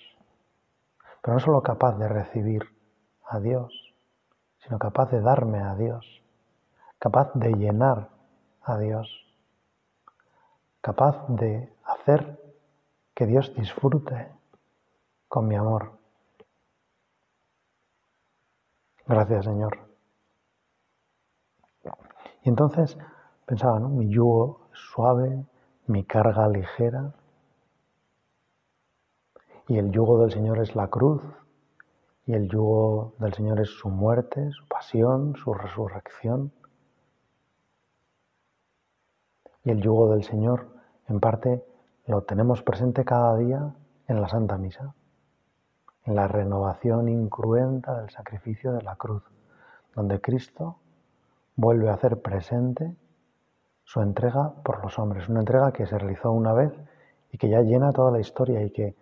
pero 1.21 1.33
no 1.33 1.39
solo 1.39 1.61
capaz 1.63 1.97
de 1.97 2.07
recibir 2.07 2.63
a 3.25 3.39
Dios, 3.39 3.73
sino 4.59 4.77
capaz 4.77 5.09
de 5.11 5.21
darme 5.21 5.59
a 5.59 5.75
Dios, 5.75 6.23
capaz 6.99 7.31
de 7.33 7.53
llenar 7.53 8.09
a 8.61 8.77
Dios, 8.77 9.26
capaz 10.81 11.25
de 11.29 11.73
hacer 11.83 12.39
que 13.13 13.25
Dios 13.25 13.53
disfrute 13.55 14.31
con 15.27 15.47
mi 15.47 15.55
amor. 15.55 15.97
Gracias, 19.05 19.45
Señor. 19.45 19.77
Y 22.43 22.49
entonces 22.49 22.97
pensaba, 23.45 23.79
¿no? 23.79 23.89
Mi 23.89 24.09
yugo 24.09 24.67
suave, 24.73 25.45
mi 25.87 26.03
carga 26.03 26.47
ligera. 26.47 27.13
Y 29.67 29.77
el 29.77 29.91
yugo 29.91 30.19
del 30.19 30.31
Señor 30.31 30.59
es 30.59 30.75
la 30.75 30.87
cruz. 30.87 31.21
Y 32.25 32.33
el 32.33 32.49
yugo 32.49 33.15
del 33.19 33.33
Señor 33.33 33.59
es 33.61 33.69
su 33.69 33.89
muerte, 33.89 34.51
su 34.51 34.67
pasión, 34.67 35.35
su 35.35 35.53
resurrección. 35.53 36.51
Y 39.67 39.69
el 39.69 39.81
yugo 39.81 40.09
del 40.11 40.23
Señor, 40.23 40.65
en 41.09 41.19
parte, 41.19 41.61
lo 42.05 42.21
tenemos 42.21 42.63
presente 42.63 43.03
cada 43.03 43.35
día 43.35 43.75
en 44.07 44.21
la 44.21 44.29
Santa 44.29 44.57
Misa, 44.57 44.95
en 46.05 46.15
la 46.15 46.25
renovación 46.25 47.09
incruenta 47.09 47.99
del 47.99 48.09
sacrificio 48.09 48.71
de 48.71 48.81
la 48.81 48.95
cruz, 48.95 49.23
donde 49.93 50.21
Cristo 50.21 50.77
vuelve 51.57 51.89
a 51.89 51.95
hacer 51.95 52.21
presente 52.21 52.95
su 53.83 53.99
entrega 53.99 54.53
por 54.63 54.81
los 54.81 54.97
hombres, 54.99 55.27
una 55.27 55.41
entrega 55.41 55.73
que 55.73 55.85
se 55.85 55.97
realizó 55.97 56.31
una 56.31 56.53
vez 56.53 56.71
y 57.33 57.37
que 57.37 57.49
ya 57.49 57.59
llena 57.59 57.91
toda 57.91 58.09
la 58.09 58.21
historia 58.21 58.63
y 58.63 58.71
que 58.71 58.95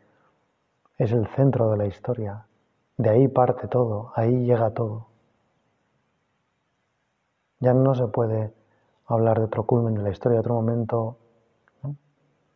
es 0.97 1.11
el 1.11 1.27
centro 1.27 1.69
de 1.69 1.77
la 1.77 1.85
historia. 1.85 2.47
De 2.97 3.11
ahí 3.11 3.27
parte 3.27 3.67
todo, 3.67 4.13
ahí 4.15 4.47
llega 4.47 4.71
todo. 4.71 5.09
Ya 7.59 7.75
no 7.75 7.93
se 7.93 8.07
puede 8.07 8.64
hablar 9.07 9.39
de 9.39 9.45
otro 9.45 9.65
culmen 9.65 9.95
de 9.95 10.03
la 10.03 10.09
historia, 10.09 10.35
de 10.35 10.39
otro 10.41 10.55
momento 10.55 11.17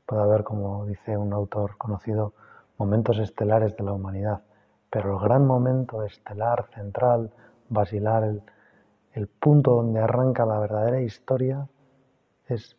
Puede 0.10 0.24
haber, 0.24 0.44
como 0.44 0.88
dice 0.88 1.15
un 1.15 1.34
autor 1.34 1.77
conocido, 1.77 2.34
momentos 2.79 3.20
estelares 3.20 3.77
de 3.77 3.84
la 3.84 3.94
humanidad, 3.94 4.41
pero 4.89 5.13
el 5.13 5.20
gran 5.24 5.46
momento 5.46 6.01
estelar, 6.01 6.68
central, 6.74 7.32
basilar, 7.70 8.24
el, 8.24 8.41
el 9.13 9.27
punto 9.27 9.75
donde 9.75 10.00
arranca 10.00 10.48
la 10.48 10.58
verdadera 10.58 11.00
historia 11.00 11.70
es 12.48 12.75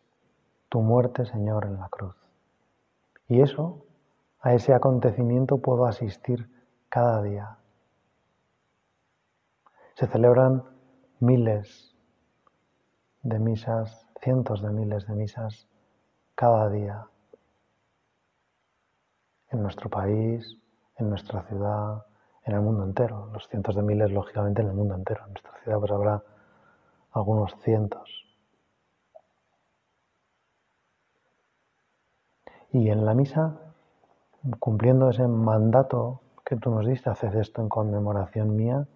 tu 0.67 0.81
muerte, 0.81 1.25
Señor, 1.25 1.67
en 1.67 1.79
la 1.79 1.87
cruz. 1.87 2.17
Y 3.29 3.39
eso, 3.39 3.85
a 4.41 4.53
ese 4.53 4.73
acontecimiento 4.73 5.59
puedo 5.59 5.85
asistir 5.85 6.49
cada 6.89 7.21
día. 7.21 7.59
Se 9.93 10.05
celebran 10.07 10.65
miles 11.21 11.90
de 13.23 13.39
misas, 13.39 14.07
cientos 14.21 14.61
de 14.61 14.69
miles 14.69 15.07
de 15.07 15.13
misas 15.13 15.67
cada 16.35 16.69
día 16.69 17.07
en 19.49 19.61
nuestro 19.61 19.89
país, 19.89 20.57
en 20.97 21.09
nuestra 21.09 21.43
ciudad, 21.43 22.05
en 22.45 22.55
el 22.55 22.61
mundo 22.61 22.83
entero. 22.83 23.29
Los 23.33 23.47
cientos 23.47 23.75
de 23.75 23.83
miles, 23.83 24.11
lógicamente, 24.11 24.61
en 24.61 24.69
el 24.69 24.73
mundo 24.73 24.95
entero. 24.95 25.23
En 25.25 25.33
nuestra 25.33 25.53
ciudad 25.63 25.79
pues 25.79 25.91
habrá 25.91 26.23
algunos 27.11 27.55
cientos. 27.61 28.25
Y 32.71 32.89
en 32.89 33.05
la 33.05 33.13
misa, 33.13 33.59
cumpliendo 34.59 35.09
ese 35.09 35.27
mandato 35.27 36.21
que 36.45 36.55
tú 36.55 36.71
nos 36.71 36.87
diste, 36.87 37.09
haced 37.09 37.35
esto 37.35 37.61
en 37.61 37.67
conmemoración 37.67 38.55
mía, 38.55 38.87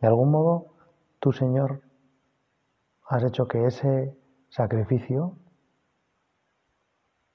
de 0.00 0.08
algún 0.08 0.32
modo 0.32 0.66
tú, 1.20 1.32
Señor, 1.32 1.83
has 3.06 3.22
hecho 3.24 3.46
que 3.46 3.66
ese 3.66 4.16
sacrificio 4.48 5.36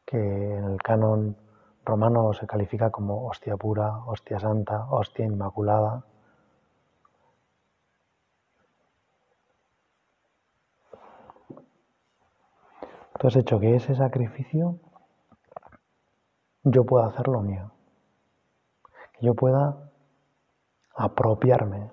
que 0.06 0.18
en 0.18 0.64
el 0.64 0.82
canon 0.82 1.38
romano 1.86 2.34
se 2.34 2.48
califica 2.48 2.90
como 2.90 3.28
hostia 3.28 3.58
pura, 3.58 4.06
hostia 4.06 4.40
santa, 4.40 4.86
hostia 4.90 5.26
inmaculada. 5.26 6.06
Tú 13.20 13.28
has 13.28 13.36
hecho 13.36 13.60
que 13.60 13.76
ese 13.76 13.94
sacrificio 13.96 14.80
yo 16.64 16.86
pueda 16.86 17.08
hacer 17.08 17.28
lo 17.28 17.42
mío, 17.42 17.72
que 19.14 19.26
yo 19.26 19.36
pueda 19.36 19.92
apropiarme 20.96 21.92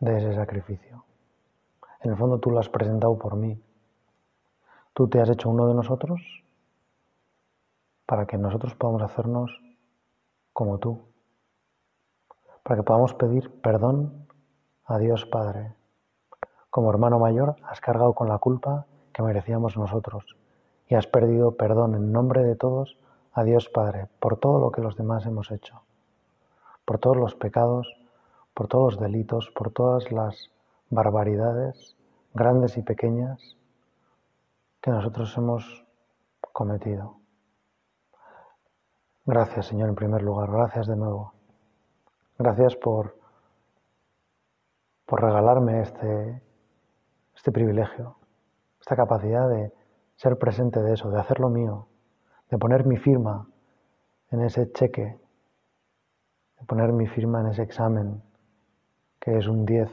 de 0.00 0.18
ese 0.18 0.34
sacrificio. 0.34 1.05
En 2.00 2.10
el 2.10 2.16
fondo 2.16 2.38
tú 2.38 2.50
lo 2.50 2.60
has 2.60 2.68
presentado 2.68 3.18
por 3.18 3.36
mí. 3.36 3.60
Tú 4.92 5.08
te 5.08 5.20
has 5.20 5.28
hecho 5.28 5.50
uno 5.50 5.66
de 5.66 5.74
nosotros 5.74 6.20
para 8.06 8.26
que 8.26 8.38
nosotros 8.38 8.74
podamos 8.74 9.02
hacernos 9.02 9.60
como 10.52 10.78
tú, 10.78 11.02
para 12.62 12.76
que 12.76 12.82
podamos 12.82 13.12
pedir 13.14 13.60
perdón 13.60 14.26
a 14.84 14.98
Dios 14.98 15.26
Padre. 15.26 15.74
Como 16.70 16.90
hermano 16.90 17.18
mayor 17.18 17.56
has 17.64 17.80
cargado 17.80 18.14
con 18.14 18.28
la 18.28 18.38
culpa 18.38 18.86
que 19.12 19.22
merecíamos 19.22 19.76
nosotros 19.76 20.36
y 20.88 20.94
has 20.94 21.06
perdido 21.06 21.56
perdón 21.56 21.94
en 21.94 22.12
nombre 22.12 22.42
de 22.44 22.54
todos 22.54 22.96
a 23.32 23.44
Dios 23.44 23.68
Padre 23.68 24.08
por 24.20 24.38
todo 24.38 24.60
lo 24.60 24.70
que 24.70 24.80
los 24.80 24.96
demás 24.96 25.26
hemos 25.26 25.50
hecho, 25.50 25.82
por 26.84 26.98
todos 26.98 27.16
los 27.16 27.34
pecados, 27.34 27.96
por 28.54 28.68
todos 28.68 28.94
los 28.94 29.00
delitos, 29.02 29.50
por 29.50 29.70
todas 29.72 30.10
las 30.12 30.50
barbaridades, 30.90 31.96
grandes 32.34 32.76
y 32.76 32.82
pequeñas, 32.82 33.56
que 34.80 34.90
nosotros 34.90 35.36
hemos 35.36 35.84
cometido. 36.52 37.18
Gracias, 39.24 39.66
Señor, 39.66 39.88
en 39.88 39.94
primer 39.96 40.22
lugar. 40.22 40.50
Gracias 40.50 40.86
de 40.86 40.96
nuevo. 40.96 41.32
Gracias 42.38 42.76
por, 42.76 43.16
por 45.04 45.22
regalarme 45.22 45.80
este, 45.80 46.42
este 47.34 47.50
privilegio, 47.50 48.16
esta 48.80 48.94
capacidad 48.94 49.48
de 49.48 49.72
ser 50.14 50.38
presente 50.38 50.80
de 50.80 50.94
eso, 50.94 51.10
de 51.10 51.18
hacerlo 51.18 51.48
mío, 51.48 51.88
de 52.50 52.58
poner 52.58 52.86
mi 52.86 52.96
firma 52.96 53.48
en 54.30 54.42
ese 54.42 54.70
cheque, 54.72 55.18
de 56.60 56.66
poner 56.66 56.92
mi 56.92 57.06
firma 57.06 57.40
en 57.40 57.48
ese 57.48 57.62
examen, 57.62 58.22
que 59.18 59.36
es 59.38 59.48
un 59.48 59.66
10, 59.66 59.90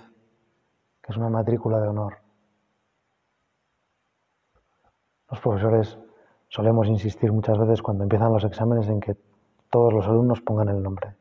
que 1.04 1.12
es 1.12 1.18
una 1.18 1.30
matrícula 1.30 1.80
de 1.82 1.90
honor. 1.90 2.18
Los 5.30 5.40
profesores 5.42 5.98
solemos 6.48 6.88
insistir 6.88 7.32
muchas 7.32 7.58
veces 7.58 7.82
cuando 7.82 8.04
empiezan 8.04 8.32
los 8.32 8.46
exámenes 8.46 8.88
en 8.88 9.02
que 9.02 9.18
todos 9.70 9.92
los 9.92 10.08
alumnos 10.08 10.42
pongan 10.42 10.70
el 10.70 10.82
nombre, 10.82 11.16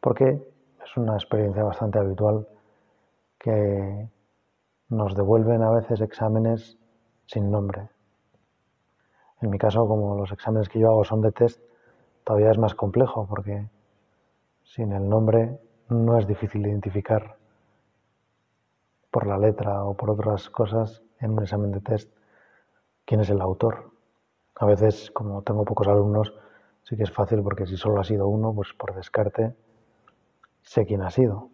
porque 0.00 0.42
es 0.82 0.96
una 0.96 1.14
experiencia 1.14 1.62
bastante 1.62 1.98
habitual 1.98 2.48
que 3.38 4.08
nos 4.88 5.14
devuelven 5.14 5.62
a 5.62 5.70
veces 5.70 6.00
exámenes 6.00 6.76
sin 7.26 7.50
nombre. 7.50 7.88
En 9.40 9.50
mi 9.50 9.58
caso, 9.58 9.86
como 9.86 10.16
los 10.16 10.32
exámenes 10.32 10.68
que 10.68 10.78
yo 10.78 10.88
hago 10.88 11.04
son 11.04 11.20
de 11.20 11.32
test, 11.32 11.60
todavía 12.24 12.50
es 12.50 12.58
más 12.58 12.74
complejo 12.74 13.26
porque 13.28 13.68
sin 14.62 14.92
el 14.92 15.08
nombre 15.08 15.60
no 15.88 16.18
es 16.18 16.26
difícil 16.26 16.66
identificar 16.66 17.41
por 19.12 19.26
la 19.26 19.38
letra 19.38 19.84
o 19.84 19.94
por 19.94 20.10
otras 20.10 20.50
cosas 20.50 21.02
en 21.20 21.32
un 21.32 21.42
examen 21.42 21.70
de 21.70 21.80
test 21.80 22.10
quién 23.04 23.20
es 23.20 23.30
el 23.30 23.42
autor. 23.42 23.92
A 24.56 24.66
veces, 24.66 25.10
como 25.10 25.42
tengo 25.42 25.64
pocos 25.64 25.86
alumnos, 25.86 26.34
sí 26.82 26.96
que 26.96 27.02
es 27.02 27.12
fácil 27.12 27.42
porque 27.42 27.66
si 27.66 27.76
solo 27.76 28.00
ha 28.00 28.04
sido 28.04 28.26
uno, 28.26 28.54
pues 28.54 28.72
por 28.72 28.94
descarte 28.94 29.54
sé 30.62 30.86
quién 30.86 31.02
ha 31.02 31.10
sido. 31.10 31.50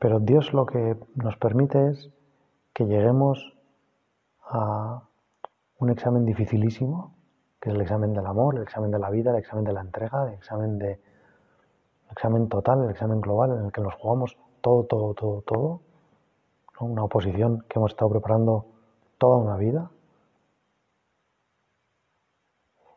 Pero 0.00 0.18
Dios 0.18 0.52
lo 0.52 0.66
que 0.66 0.96
nos 1.14 1.36
permite 1.36 1.90
es 1.90 2.10
que 2.72 2.86
lleguemos 2.86 3.56
a 4.42 5.08
un 5.78 5.90
examen 5.90 6.24
dificilísimo, 6.24 7.14
que 7.60 7.70
es 7.70 7.74
el 7.76 7.82
examen 7.82 8.12
del 8.12 8.26
amor, 8.26 8.56
el 8.56 8.62
examen 8.62 8.90
de 8.90 8.98
la 8.98 9.10
vida, 9.10 9.30
el 9.30 9.38
examen 9.38 9.64
de 9.64 9.72
la 9.72 9.80
entrega, 9.80 10.26
el 10.26 10.34
examen 10.34 10.78
de 10.78 11.00
examen 12.10 12.48
total, 12.48 12.84
el 12.84 12.90
examen 12.90 13.20
global 13.20 13.52
en 13.52 13.66
el 13.66 13.72
que 13.72 13.80
nos 13.80 13.94
jugamos 13.94 14.36
todo, 14.60 14.84
todo, 14.84 15.14
todo, 15.14 15.42
todo, 15.42 15.80
una 16.80 17.04
oposición 17.04 17.64
que 17.68 17.78
hemos 17.78 17.92
estado 17.92 18.10
preparando 18.10 18.66
toda 19.18 19.38
una 19.38 19.56
vida. 19.56 19.90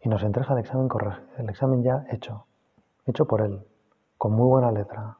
Y 0.02 0.10
nos 0.10 0.24
entrega 0.24 0.54
el 0.54 0.60
examen, 0.60 0.89
el 1.38 1.50
examen 1.50 1.84
ya 1.84 2.06
hecho, 2.10 2.45
hecho 3.06 3.26
por 3.26 3.41
él, 3.41 3.65
con 4.17 4.32
muy 4.32 4.48
buena 4.48 4.72
letra, 4.72 5.17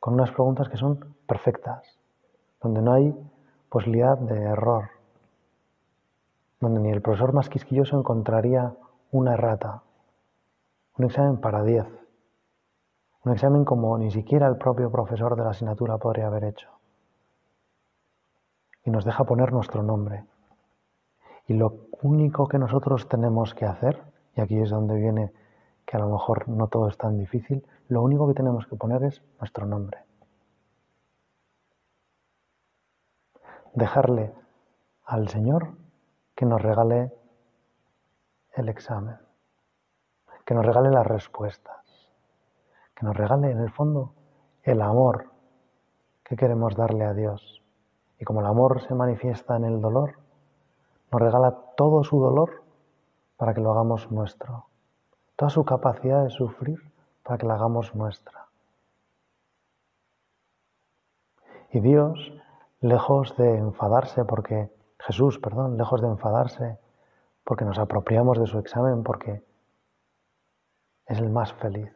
con 0.00 0.14
unas 0.14 0.30
preguntas 0.32 0.68
que 0.68 0.76
son 0.76 1.16
perfectas, 1.26 1.98
donde 2.60 2.82
no 2.82 2.92
hay 2.92 3.14
posibilidad 3.68 4.18
de 4.18 4.42
error, 4.42 4.90
donde 6.60 6.80
ni 6.80 6.90
el 6.90 7.02
profesor 7.02 7.32
más 7.32 7.48
quisquilloso 7.48 7.98
encontraría 7.98 8.74
una 9.12 9.34
errata, 9.34 9.82
un 10.98 11.04
examen 11.04 11.40
para 11.40 11.62
10, 11.62 11.86
un 13.24 13.32
examen 13.32 13.64
como 13.64 13.96
ni 13.96 14.10
siquiera 14.10 14.46
el 14.46 14.56
propio 14.56 14.90
profesor 14.90 15.34
de 15.36 15.44
la 15.44 15.50
asignatura 15.50 15.96
podría 15.98 16.26
haber 16.26 16.44
hecho. 16.44 16.68
Y 18.84 18.90
nos 18.90 19.04
deja 19.04 19.24
poner 19.24 19.52
nuestro 19.52 19.82
nombre. 19.82 20.24
Y 21.46 21.54
lo 21.54 21.88
único 22.02 22.48
que 22.48 22.58
nosotros 22.58 23.08
tenemos 23.08 23.54
que 23.54 23.64
hacer, 23.64 24.02
y 24.36 24.42
aquí 24.42 24.58
es 24.58 24.70
donde 24.70 24.96
viene 24.96 25.32
que 25.86 25.96
a 25.96 26.00
lo 26.00 26.08
mejor 26.08 26.48
no 26.48 26.68
todo 26.68 26.88
es 26.88 26.98
tan 26.98 27.18
difícil, 27.18 27.66
lo 27.88 28.02
único 28.02 28.28
que 28.28 28.34
tenemos 28.34 28.66
que 28.66 28.76
poner 28.76 29.02
es 29.04 29.22
nuestro 29.38 29.66
nombre. 29.66 30.04
Dejarle 33.74 34.32
al 35.04 35.28
Señor 35.28 35.74
que 36.34 36.44
nos 36.46 36.60
regale 36.60 37.12
el 38.54 38.68
examen, 38.68 39.16
que 40.44 40.54
nos 40.54 40.64
regale 40.64 40.90
las 40.90 41.06
respuestas, 41.06 41.83
que 42.94 43.06
nos 43.06 43.16
regale 43.16 43.50
en 43.50 43.60
el 43.60 43.70
fondo 43.70 44.12
el 44.62 44.80
amor 44.80 45.30
que 46.24 46.36
queremos 46.36 46.74
darle 46.76 47.04
a 47.04 47.12
Dios. 47.12 47.62
Y 48.18 48.24
como 48.24 48.40
el 48.40 48.46
amor 48.46 48.80
se 48.82 48.94
manifiesta 48.94 49.56
en 49.56 49.64
el 49.64 49.80
dolor, 49.80 50.18
nos 51.10 51.20
regala 51.20 51.54
todo 51.76 52.04
su 52.04 52.20
dolor 52.20 52.62
para 53.36 53.52
que 53.52 53.60
lo 53.60 53.72
hagamos 53.72 54.10
nuestro, 54.10 54.66
toda 55.36 55.50
su 55.50 55.64
capacidad 55.64 56.22
de 56.22 56.30
sufrir 56.30 56.78
para 57.22 57.38
que 57.38 57.46
la 57.46 57.54
hagamos 57.54 57.94
nuestra. 57.94 58.46
Y 61.70 61.80
Dios, 61.80 62.32
lejos 62.80 63.36
de 63.36 63.56
enfadarse 63.56 64.24
porque 64.24 64.70
Jesús, 65.00 65.38
perdón, 65.40 65.76
lejos 65.76 66.00
de 66.00 66.08
enfadarse 66.08 66.78
porque 67.42 67.64
nos 67.64 67.78
apropiamos 67.78 68.38
de 68.38 68.46
su 68.46 68.58
examen, 68.58 69.02
porque 69.02 69.42
es 71.06 71.18
el 71.18 71.30
más 71.30 71.52
feliz 71.54 71.92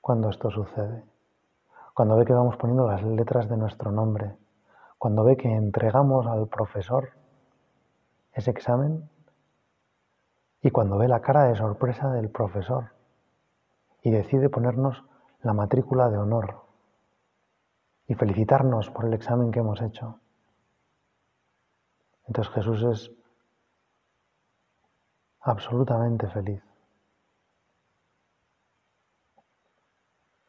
cuando 0.00 0.30
esto 0.30 0.50
sucede. 0.50 1.04
Cuando 1.94 2.16
ve 2.16 2.24
que 2.24 2.32
vamos 2.32 2.56
poniendo 2.56 2.86
las 2.86 3.02
letras 3.02 3.48
de 3.48 3.56
nuestro 3.56 3.90
nombre, 3.90 4.36
cuando 4.98 5.24
ve 5.24 5.36
que 5.36 5.50
entregamos 5.50 6.26
al 6.26 6.48
profesor 6.48 7.10
ese 8.32 8.50
examen 8.50 9.08
y 10.62 10.70
cuando 10.70 10.98
ve 10.98 11.08
la 11.08 11.20
cara 11.20 11.44
de 11.44 11.56
sorpresa 11.56 12.10
del 12.10 12.30
profesor 12.30 12.92
y 14.02 14.10
decide 14.10 14.48
ponernos 14.48 15.04
la 15.42 15.52
matrícula 15.52 16.08
de 16.08 16.18
honor 16.18 16.62
y 18.06 18.14
felicitarnos 18.14 18.90
por 18.90 19.06
el 19.06 19.14
examen 19.14 19.50
que 19.50 19.60
hemos 19.60 19.80
hecho. 19.80 20.18
Entonces 22.26 22.52
Jesús 22.54 22.82
es 22.82 23.10
absolutamente 25.40 26.28
feliz. 26.28 26.69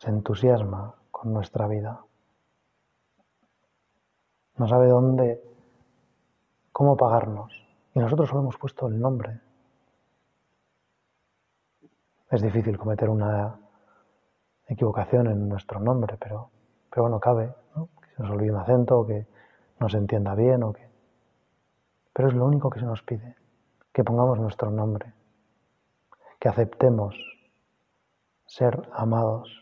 Se 0.02 0.10
entusiasma 0.10 0.96
con 1.12 1.32
nuestra 1.32 1.68
vida. 1.68 2.04
No 4.58 4.68
sabe 4.68 4.88
dónde, 4.88 5.40
cómo 6.72 6.98
pagarnos. 6.98 7.54
Y 7.94 8.00
nosotros 8.00 8.28
solo 8.28 8.42
hemos 8.42 8.58
puesto 8.58 8.88
el 8.88 9.00
nombre. 9.00 9.40
Es 12.32 12.42
difícil 12.42 12.80
cometer 12.80 13.12
una 13.12 13.60
equivocación 14.66 15.28
en 15.28 15.48
nuestro 15.48 15.80
nombre, 15.80 16.18
pero, 16.20 16.50
pero 16.90 17.04
bueno, 17.04 17.20
cabe, 17.20 17.54
que 18.02 18.16
se 18.16 18.24
nos 18.24 18.32
olvide 18.32 18.54
un 18.54 18.58
acento, 18.58 19.06
que 19.06 19.28
no 19.80 19.88
se 19.88 19.98
entienda 19.98 20.34
bien 20.34 20.64
o 20.64 20.74
que 20.74 20.90
pero 22.12 22.28
es 22.28 22.34
lo 22.34 22.46
único 22.48 22.72
que 22.72 22.80
se 22.80 22.86
nos 22.88 23.04
pide, 23.04 23.36
que 23.94 24.04
pongamos 24.04 24.40
nuestro 24.40 24.72
nombre, 24.72 25.14
que 26.40 26.50
aceptemos 26.50 27.16
ser 28.48 28.90
amados, 28.94 29.61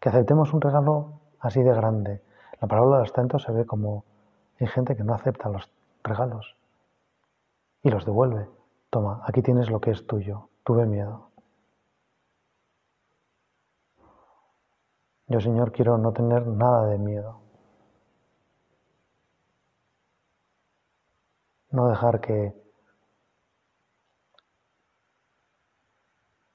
que 0.00 0.08
aceptemos 0.08 0.52
un 0.52 0.60
regalo 0.60 1.20
así 1.40 1.62
de 1.62 1.72
grande. 1.72 2.22
La 2.60 2.68
parábola 2.68 2.96
de 2.96 3.02
los 3.02 3.12
talentos 3.12 3.42
se 3.42 3.52
ve 3.52 3.66
como 3.66 4.04
Hay 4.60 4.66
gente 4.66 4.96
que 4.96 5.04
no 5.04 5.14
acepta 5.14 5.48
los 5.48 5.70
regalos 6.02 6.56
y 7.82 7.90
los 7.90 8.04
devuelve. 8.04 8.48
Toma, 8.90 9.22
aquí 9.24 9.42
tienes 9.42 9.70
lo 9.70 9.80
que 9.80 9.90
es 9.90 10.06
tuyo. 10.06 10.48
Tuve 10.64 10.86
miedo. 10.86 11.28
Yo, 15.28 15.40
Señor, 15.40 15.72
quiero 15.72 15.98
no 15.98 16.12
tener 16.12 16.46
nada 16.46 16.86
de 16.86 16.98
miedo. 16.98 17.40
No 21.70 21.88
dejar 21.88 22.20
que 22.20 22.54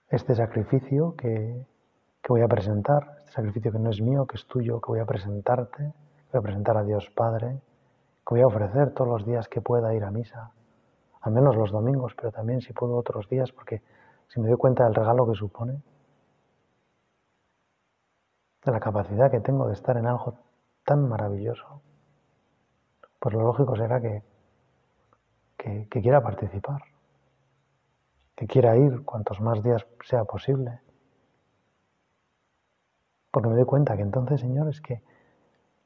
este 0.10 0.36
sacrificio 0.36 1.16
que, 1.16 1.66
voy 2.28 2.42
a 2.42 2.48
presentar, 2.48 3.23
sacrificio 3.34 3.72
que 3.72 3.80
no 3.80 3.90
es 3.90 4.00
mío, 4.00 4.26
que 4.26 4.38
es 4.38 4.46
tuyo, 4.46 4.80
que 4.80 4.92
voy 4.92 5.00
a 5.00 5.06
presentarte, 5.06 5.84
que 5.84 6.38
voy 6.38 6.40
a 6.40 6.42
presentar 6.42 6.78
a 6.78 6.84
Dios 6.84 7.10
Padre, 7.10 7.60
que 8.26 8.36
voy 8.36 8.42
a 8.42 8.48
ofrecer 8.48 8.94
todos 8.94 9.10
los 9.10 9.26
días 9.26 9.48
que 9.48 9.60
pueda 9.60 9.94
ir 9.94 10.04
a 10.04 10.12
misa, 10.12 10.52
al 11.22 11.34
menos 11.34 11.56
los 11.56 11.72
domingos, 11.72 12.14
pero 12.16 12.32
también 12.32 12.62
si 12.62 12.74
puedo 12.74 12.96
otros 12.96 13.28
días, 13.30 13.52
porque 13.52 13.82
si 14.28 14.40
me 14.40 14.48
doy 14.48 14.58
cuenta 14.58 14.86
del 14.86 14.96
regalo 14.96 15.28
que 15.28 15.36
supone, 15.36 15.82
de 18.64 18.72
la 18.72 18.80
capacidad 18.80 19.30
que 19.30 19.42
tengo 19.42 19.68
de 19.68 19.74
estar 19.74 19.98
en 19.98 20.06
algo 20.06 20.36
tan 20.86 21.08
maravilloso, 21.10 21.82
pues 23.20 23.34
lo 23.36 23.42
lógico 23.42 23.76
será 23.76 24.00
que, 24.00 24.24
que, 25.58 26.02
quiera 26.02 26.22
participar, 26.22 26.82
que 28.36 28.48
quiera 28.48 28.78
ir 28.78 29.04
cuantos 29.04 29.40
más 29.42 29.64
días 29.64 29.86
sea 30.04 30.26
posible. 30.26 30.80
Porque 33.34 33.50
me 33.50 33.56
doy 33.56 33.66
cuenta 33.66 33.96
que 33.96 34.04
entonces, 34.04 34.42
Señor, 34.42 34.70
es 34.70 34.80
que 34.80 35.02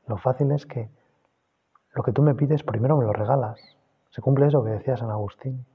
lo 0.05 0.17
fácil 0.17 0.51
es 0.51 0.65
que 0.65 0.89
lo 1.93 2.03
que 2.03 2.11
tú 2.11 2.21
me 2.21 2.35
pides 2.35 2.61
primero 2.61 2.97
me 2.97 3.05
lo 3.05 3.13
regalas. 3.13 3.57
Se 4.09 4.21
cumple 4.21 4.47
eso 4.47 4.61
que 4.65 4.71
decía 4.71 4.97
San 4.97 5.09
Agustín. 5.11 5.65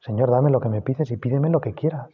Señor, 0.00 0.30
dame 0.30 0.50
lo 0.50 0.60
que 0.60 0.70
me 0.70 0.80
pides 0.80 1.10
y 1.10 1.18
pídeme 1.18 1.50
lo 1.50 1.60
que 1.60 1.74
quieras. 1.74 2.08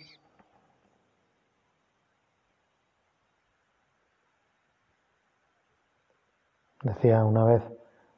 Decía 6.83 7.25
una 7.25 7.45
vez 7.45 7.63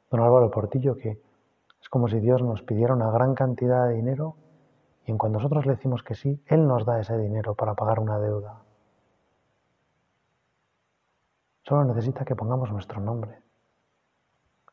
don 0.09 0.21
Álvaro 0.21 0.49
Portillo 0.49 0.95
que 0.95 1.21
es 1.79 1.89
como 1.89 2.07
si 2.07 2.19
Dios 2.19 2.41
nos 2.41 2.63
pidiera 2.63 2.95
una 2.95 3.11
gran 3.11 3.35
cantidad 3.35 3.87
de 3.87 3.93
dinero 3.93 4.37
y 5.05 5.11
en 5.11 5.19
cuando 5.19 5.37
nosotros 5.37 5.67
le 5.67 5.73
decimos 5.73 6.01
que 6.01 6.15
sí, 6.15 6.41
Él 6.47 6.67
nos 6.67 6.83
da 6.83 6.99
ese 6.99 7.15
dinero 7.19 7.53
para 7.53 7.75
pagar 7.75 7.99
una 7.99 8.17
deuda. 8.17 8.63
Solo 11.63 11.85
necesita 11.85 12.25
que 12.25 12.35
pongamos 12.35 12.71
nuestro 12.71 12.99
nombre, 12.99 13.41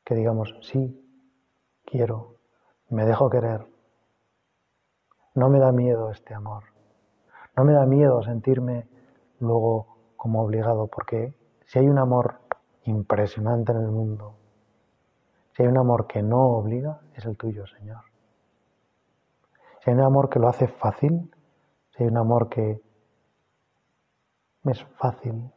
que 0.04 0.14
digamos, 0.14 0.54
sí, 0.62 1.04
quiero, 1.84 2.36
me 2.88 3.04
dejo 3.04 3.28
querer, 3.28 3.66
no 5.34 5.48
me 5.50 5.58
da 5.58 5.70
miedo 5.72 6.10
este 6.10 6.34
amor, 6.34 6.64
no 7.56 7.64
me 7.64 7.72
da 7.72 7.86
miedo 7.86 8.22
sentirme 8.22 8.88
luego 9.40 10.14
como 10.16 10.42
obligado, 10.42 10.86
porque 10.86 11.34
si 11.66 11.78
hay 11.78 11.88
un 11.88 11.98
amor 11.98 12.40
impresionante 12.88 13.72
en 13.72 13.78
el 13.78 13.90
mundo. 13.90 14.34
Si 15.52 15.62
hay 15.62 15.68
un 15.68 15.78
amor 15.78 16.06
que 16.06 16.22
no 16.22 16.56
obliga, 16.56 17.00
es 17.14 17.24
el 17.26 17.36
tuyo, 17.36 17.66
Señor. 17.66 18.04
Si 19.80 19.90
hay 19.90 19.96
un 19.96 20.02
amor 20.02 20.28
que 20.28 20.38
lo 20.38 20.48
hace 20.48 20.68
fácil, 20.68 21.34
si 21.90 22.02
hay 22.02 22.08
un 22.08 22.16
amor 22.16 22.48
que 22.48 22.80
es 24.64 24.84
fácil 24.96 25.52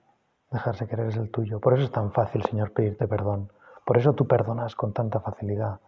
dejarse 0.52 0.88
querer, 0.88 1.08
es 1.08 1.18
el 1.18 1.32
tuyo. 1.32 1.60
Por 1.60 1.74
eso 1.74 1.84
es 1.84 1.92
tan 1.92 2.12
fácil, 2.12 2.44
Señor, 2.44 2.74
pedirte 2.74 3.08
perdón. 3.08 3.52
Por 3.86 3.98
eso 3.98 4.14
tú 4.14 4.28
perdonas 4.28 4.76
con 4.76 4.94
tanta 4.94 5.20
facilidad. 5.20 5.80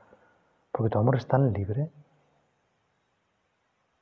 Porque 0.71 0.89
tu 0.89 0.99
amor 0.99 1.17
es 1.17 1.27
tan 1.27 1.53
libre. 1.53 1.91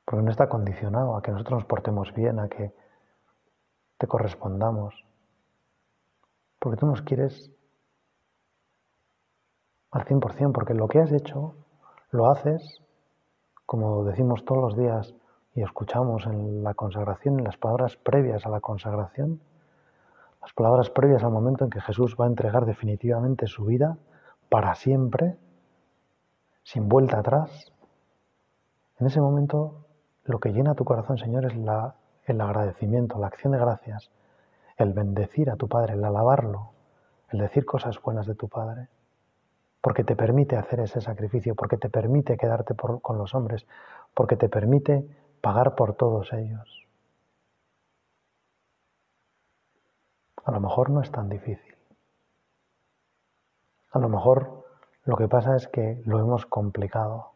Porque 0.04 0.22
no 0.22 0.30
está 0.30 0.48
condicionado 0.48 1.16
a 1.16 1.22
que 1.22 1.30
nosotros 1.32 1.60
nos 1.60 1.68
portemos 1.68 2.12
bien, 2.14 2.38
a 2.38 2.48
que 2.48 2.72
te 3.98 4.06
correspondamos 4.06 5.04
porque 6.62 6.78
tú 6.78 6.86
nos 6.86 7.02
quieres 7.02 7.50
al 9.90 10.04
100%, 10.04 10.52
porque 10.52 10.74
lo 10.74 10.86
que 10.86 11.00
has 11.00 11.10
hecho 11.10 11.56
lo 12.12 12.30
haces, 12.30 12.80
como 13.66 14.04
decimos 14.04 14.44
todos 14.44 14.62
los 14.62 14.76
días 14.76 15.12
y 15.56 15.62
escuchamos 15.62 16.24
en 16.26 16.62
la 16.62 16.74
consagración, 16.74 17.40
en 17.40 17.44
las 17.44 17.56
palabras 17.56 17.96
previas 17.96 18.46
a 18.46 18.48
la 18.48 18.60
consagración, 18.60 19.40
las 20.42 20.52
palabras 20.52 20.90
previas 20.90 21.22
al 21.22 21.30
momento 21.30 21.64
en 21.64 21.70
que 21.70 21.80
Jesús 21.80 22.16
va 22.20 22.26
a 22.26 22.28
entregar 22.28 22.66
definitivamente 22.66 23.46
su 23.46 23.64
vida 23.64 23.96
para 24.48 24.74
siempre, 24.74 25.36
sin 26.62 26.88
vuelta 26.88 27.20
atrás. 27.20 27.72
En 28.98 29.06
ese 29.06 29.20
momento 29.20 29.86
lo 30.24 30.40
que 30.40 30.52
llena 30.52 30.74
tu 30.74 30.84
corazón, 30.84 31.18
Señor, 31.18 31.46
es 31.46 31.56
la, 31.56 31.94
el 32.26 32.40
agradecimiento, 32.40 33.18
la 33.18 33.28
acción 33.28 33.52
de 33.52 33.58
gracias 33.58 34.10
el 34.76 34.92
bendecir 34.92 35.50
a 35.50 35.56
tu 35.56 35.68
Padre, 35.68 35.94
el 35.94 36.04
alabarlo, 36.04 36.72
el 37.30 37.38
decir 37.38 37.64
cosas 37.64 38.00
buenas 38.00 38.26
de 38.26 38.34
tu 38.34 38.48
Padre, 38.48 38.88
porque 39.80 40.04
te 40.04 40.16
permite 40.16 40.56
hacer 40.56 40.80
ese 40.80 41.00
sacrificio, 41.00 41.54
porque 41.54 41.76
te 41.76 41.88
permite 41.88 42.36
quedarte 42.36 42.74
con 42.74 43.18
los 43.18 43.34
hombres, 43.34 43.66
porque 44.14 44.36
te 44.36 44.48
permite 44.48 45.06
pagar 45.40 45.74
por 45.74 45.94
todos 45.94 46.32
ellos. 46.32 46.81
A 50.44 50.50
lo 50.50 50.60
mejor 50.60 50.90
no 50.90 51.00
es 51.00 51.10
tan 51.10 51.28
difícil. 51.28 51.74
A 53.92 53.98
lo 53.98 54.08
mejor 54.08 54.64
lo 55.04 55.16
que 55.16 55.28
pasa 55.28 55.56
es 55.56 55.68
que 55.68 56.02
lo 56.04 56.18
hemos 56.18 56.46
complicado. 56.46 57.32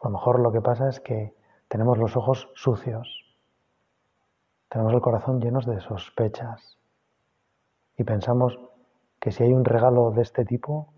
A 0.00 0.08
lo 0.08 0.10
mejor 0.10 0.40
lo 0.40 0.52
que 0.52 0.60
pasa 0.60 0.88
es 0.88 1.00
que 1.00 1.34
tenemos 1.68 1.98
los 1.98 2.16
ojos 2.16 2.50
sucios 2.54 3.28
tenemos 4.68 4.92
el 4.92 5.00
corazón 5.00 5.40
llenos 5.40 5.64
de 5.64 5.80
sospechas 5.80 6.76
y 7.96 8.04
pensamos 8.04 8.58
que 9.18 9.32
si 9.32 9.42
hay 9.42 9.52
un 9.52 9.64
regalo 9.64 10.10
de 10.10 10.22
este 10.22 10.44
tipo, 10.44 10.92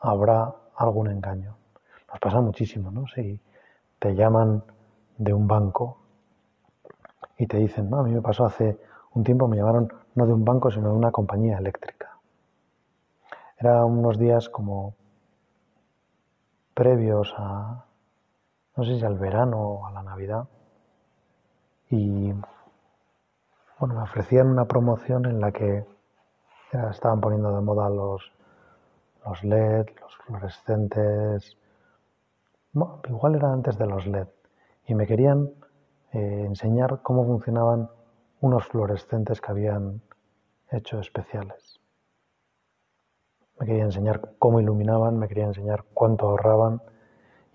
habrá 0.00 0.54
algún 0.76 1.08
engaño. 1.08 1.56
Nos 2.08 2.18
pasa 2.20 2.40
muchísimo, 2.40 2.90
¿no? 2.90 3.06
Si 3.06 3.40
te 3.98 4.14
llaman 4.14 4.64
de 5.16 5.32
un 5.32 5.46
banco 5.46 5.98
y 7.38 7.46
te 7.46 7.58
dicen, 7.58 7.88
no, 7.88 8.00
a 8.00 8.02
mí 8.02 8.12
me 8.12 8.20
pasó 8.20 8.44
hace 8.44 8.78
un 9.18 9.24
tiempo, 9.24 9.48
me 9.48 9.56
llamaron 9.56 9.92
no 10.14 10.26
de 10.26 10.32
un 10.32 10.44
banco, 10.44 10.70
sino 10.70 10.90
de 10.90 10.96
una 10.96 11.10
compañía 11.10 11.58
eléctrica. 11.58 12.18
Era 13.58 13.84
unos 13.84 14.16
días 14.16 14.48
como 14.48 14.94
previos 16.72 17.34
a, 17.36 17.84
no 18.76 18.84
sé 18.84 18.98
si 18.98 19.04
al 19.04 19.18
verano 19.18 19.58
o 19.58 19.86
a 19.86 19.90
la 19.90 20.02
Navidad, 20.02 20.46
y 21.90 22.32
bueno, 23.80 23.94
me 23.94 24.02
ofrecían 24.02 24.46
una 24.48 24.66
promoción 24.66 25.26
en 25.26 25.40
la 25.40 25.50
que 25.50 25.84
estaban 26.90 27.20
poniendo 27.20 27.54
de 27.54 27.62
moda 27.62 27.88
los, 27.88 28.32
los 29.24 29.42
LED, 29.42 29.86
los 30.00 30.16
fluorescentes. 30.18 31.56
igual 33.08 33.34
era 33.34 33.52
antes 33.52 33.78
de 33.78 33.86
los 33.86 34.06
LED. 34.06 34.28
Y 34.86 34.94
me 34.94 35.06
querían 35.06 35.50
eh, 36.12 36.44
enseñar 36.46 37.00
cómo 37.02 37.24
funcionaban 37.24 37.88
unos 38.40 38.66
fluorescentes 38.66 39.40
que 39.40 39.50
habían 39.50 40.00
hecho 40.70 41.00
especiales. 41.00 41.80
Me 43.58 43.66
querían 43.66 43.86
enseñar 43.86 44.34
cómo 44.38 44.60
iluminaban, 44.60 45.18
me 45.18 45.26
querían 45.26 45.48
enseñar 45.48 45.84
cuánto 45.94 46.28
ahorraban. 46.28 46.80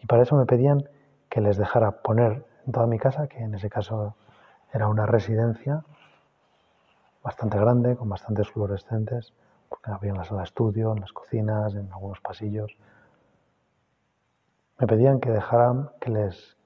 Y 0.01 0.05
para 0.05 0.23
eso 0.23 0.35
me 0.35 0.45
pedían 0.45 0.89
que 1.29 1.39
les 1.39 1.57
dejara 1.57 2.01
poner 2.01 2.45
en 2.65 2.71
toda 2.73 2.87
mi 2.87 2.99
casa, 2.99 3.27
que 3.27 3.39
en 3.39 3.55
ese 3.55 3.69
caso 3.69 4.15
era 4.73 4.87
una 4.87 5.05
residencia 5.05 5.85
bastante 7.23 7.57
grande, 7.57 7.95
con 7.95 8.09
bastantes 8.09 8.49
fluorescentes, 8.49 9.33
porque 9.69 9.91
había 9.91 10.11
en 10.11 10.17
la 10.17 10.25
sala 10.25 10.41
de 10.41 10.45
estudio, 10.45 10.91
en 10.91 10.99
las 10.99 11.13
cocinas, 11.13 11.73
en 11.73 11.91
algunos 11.93 12.19
pasillos. 12.19 12.77
Me 14.77 14.87
pedían 14.87 15.21
que 15.21 15.31
dejaran, 15.31 15.91
que 16.01 16.09
les 16.09 16.57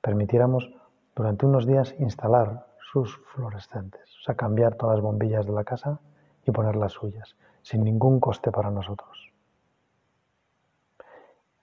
permitiéramos 0.00 0.72
durante 1.14 1.44
unos 1.44 1.66
días 1.66 1.94
instalar 1.98 2.66
sus 3.04 3.18
fluorescentes, 3.34 4.16
o 4.18 4.22
sea, 4.24 4.34
cambiar 4.34 4.76
todas 4.76 4.96
las 4.96 5.02
bombillas 5.02 5.46
de 5.46 5.52
la 5.52 5.64
casa 5.64 6.00
y 6.44 6.50
poner 6.50 6.76
las 6.76 6.92
suyas, 6.92 7.36
sin 7.62 7.84
ningún 7.84 8.20
coste 8.20 8.50
para 8.50 8.70
nosotros. 8.70 9.32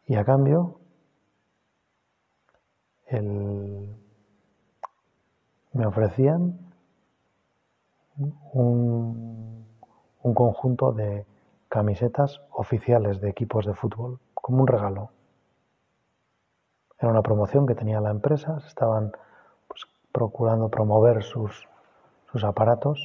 Y 0.06 0.16
a 0.16 0.26
cambio, 0.26 0.80
el 3.08 3.96
me 5.74 5.88
ofrecían 5.88 6.60
un, 8.54 9.66
conjunto 10.36 10.94
de 10.94 11.26
camisetas 11.68 12.42
oficiales 12.52 13.20
de 13.20 13.30
equipos 13.30 13.66
de 13.66 13.74
fútbol, 13.74 14.20
como 14.34 14.62
un 14.62 14.68
regalo. 14.68 15.10
Era 17.00 17.12
una 17.12 17.22
promoción 17.22 17.66
que 17.66 17.76
tenía 17.76 18.00
la 18.00 18.12
empresa, 18.12 18.62
estaban 18.66 19.12
procurando 20.14 20.70
promover 20.70 21.24
sus, 21.24 21.68
sus 22.32 22.44
aparatos. 22.44 23.02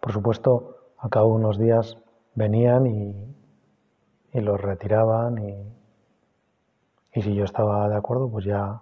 Por 0.00 0.12
supuesto, 0.12 0.76
a 0.98 1.08
cabo 1.08 1.28
de 1.28 1.34
unos 1.36 1.58
días 1.58 1.98
venían 2.34 2.86
y, 2.86 3.36
y 4.32 4.40
los 4.40 4.60
retiraban 4.60 5.38
y, 5.38 5.72
y 7.14 7.22
si 7.22 7.34
yo 7.34 7.44
estaba 7.44 7.88
de 7.88 7.96
acuerdo, 7.96 8.28
pues 8.28 8.44
ya 8.44 8.80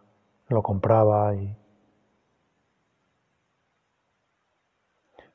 lo 0.49 0.63
compraba 0.63 1.35
y 1.35 1.55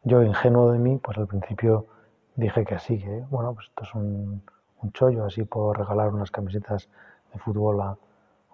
yo 0.04 0.24
ingenuo 0.24 0.72
de 0.72 0.80
mí, 0.80 0.98
pues 0.98 1.18
al 1.18 1.28
principio 1.28 1.88
dije 2.36 2.64
que 2.64 2.80
sí, 2.80 3.00
que 3.00 3.26
bueno, 3.30 3.54
pues 3.54 3.68
esto 3.68 3.84
es 3.84 3.94
un, 3.96 4.44
un 4.82 4.92
chollo, 4.94 5.26
así 5.26 5.44
puedo 5.44 5.74
regalar 5.74 6.14
unas 6.14 6.32
camisetas 6.32 6.88
de 7.34 7.40
fútbol 7.40 7.82
a 7.82 7.98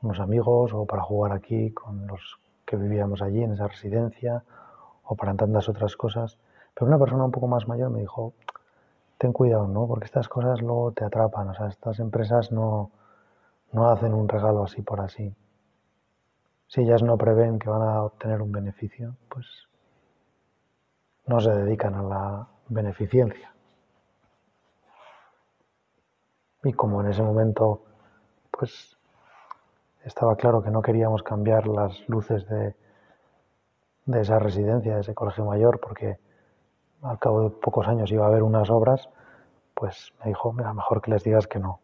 unos 0.02 0.20
amigos 0.20 0.74
o 0.74 0.86
para 0.86 1.04
jugar 1.04 1.32
aquí 1.34 1.72
con 1.72 2.08
los 2.08 2.40
que 2.66 2.76
vivíamos 2.76 3.22
allí 3.22 3.44
en 3.44 3.54
esa 3.54 3.68
residencia 3.68 4.44
o 5.04 5.16
para 5.16 5.36
tantas 5.36 5.70
otras 5.70 5.96
cosas. 5.96 6.38
Pero 6.74 6.88
una 6.88 6.98
persona 6.98 7.26
un 7.26 7.32
poco 7.32 7.48
más 7.48 7.68
mayor 7.68 7.90
me 7.90 8.00
dijo, 8.00 8.34
ten 9.18 9.34
cuidado, 9.34 9.68
¿no? 9.68 9.88
Porque 9.88 10.06
estas 10.06 10.28
cosas 10.28 10.62
luego 10.62 10.92
te 10.94 11.04
atrapan, 11.04 11.50
o 11.50 11.54
sea, 11.54 11.68
estas 11.68 12.00
empresas 12.00 12.52
no, 12.52 12.92
no 13.72 13.90
hacen 13.90 14.14
un 14.14 14.28
regalo 14.28 14.64
así 14.64 14.82
por 14.82 15.02
así. 15.02 15.34
Si 16.68 16.82
ellas 16.82 17.04
no 17.04 17.18
prevén 17.18 17.60
que 17.60 17.70
van 17.70 17.82
a 17.82 18.04
obtener 18.04 18.42
un 18.42 18.52
beneficio, 18.52 19.16
pues 19.30 19.46
no 21.28 21.40
se 21.42 21.52
dedican 21.52 21.96
a 21.96 22.04
la 22.04 22.48
beneficencia. 22.70 23.54
Y 26.64 26.74
como 26.74 27.02
en 27.02 27.08
ese 27.08 27.22
momento, 27.24 27.84
pues 28.52 28.98
estaba 30.06 30.36
claro 30.36 30.62
que 30.62 30.72
no 30.72 30.82
queríamos 30.82 31.24
cambiar 31.24 31.68
las 31.68 32.08
luces 32.10 32.48
de, 32.48 32.76
de 34.06 34.22
esa 34.22 34.40
residencia, 34.40 34.96
de 34.96 35.02
ese 35.02 35.14
colegio 35.14 35.46
mayor, 35.46 35.80
porque 35.80 36.20
al 37.02 37.20
cabo 37.20 37.44
de 37.44 37.50
pocos 37.52 37.88
años 37.88 38.12
iba 38.12 38.26
a 38.26 38.30
haber 38.30 38.44
unas 38.44 38.70
obras, 38.70 39.10
pues 39.74 40.14
me 40.20 40.30
dijo, 40.30 40.54
mira, 40.54 40.74
mejor 40.74 41.02
que 41.02 41.12
les 41.12 41.24
digas 41.24 41.48
que 41.48 41.60
no. 41.60 41.80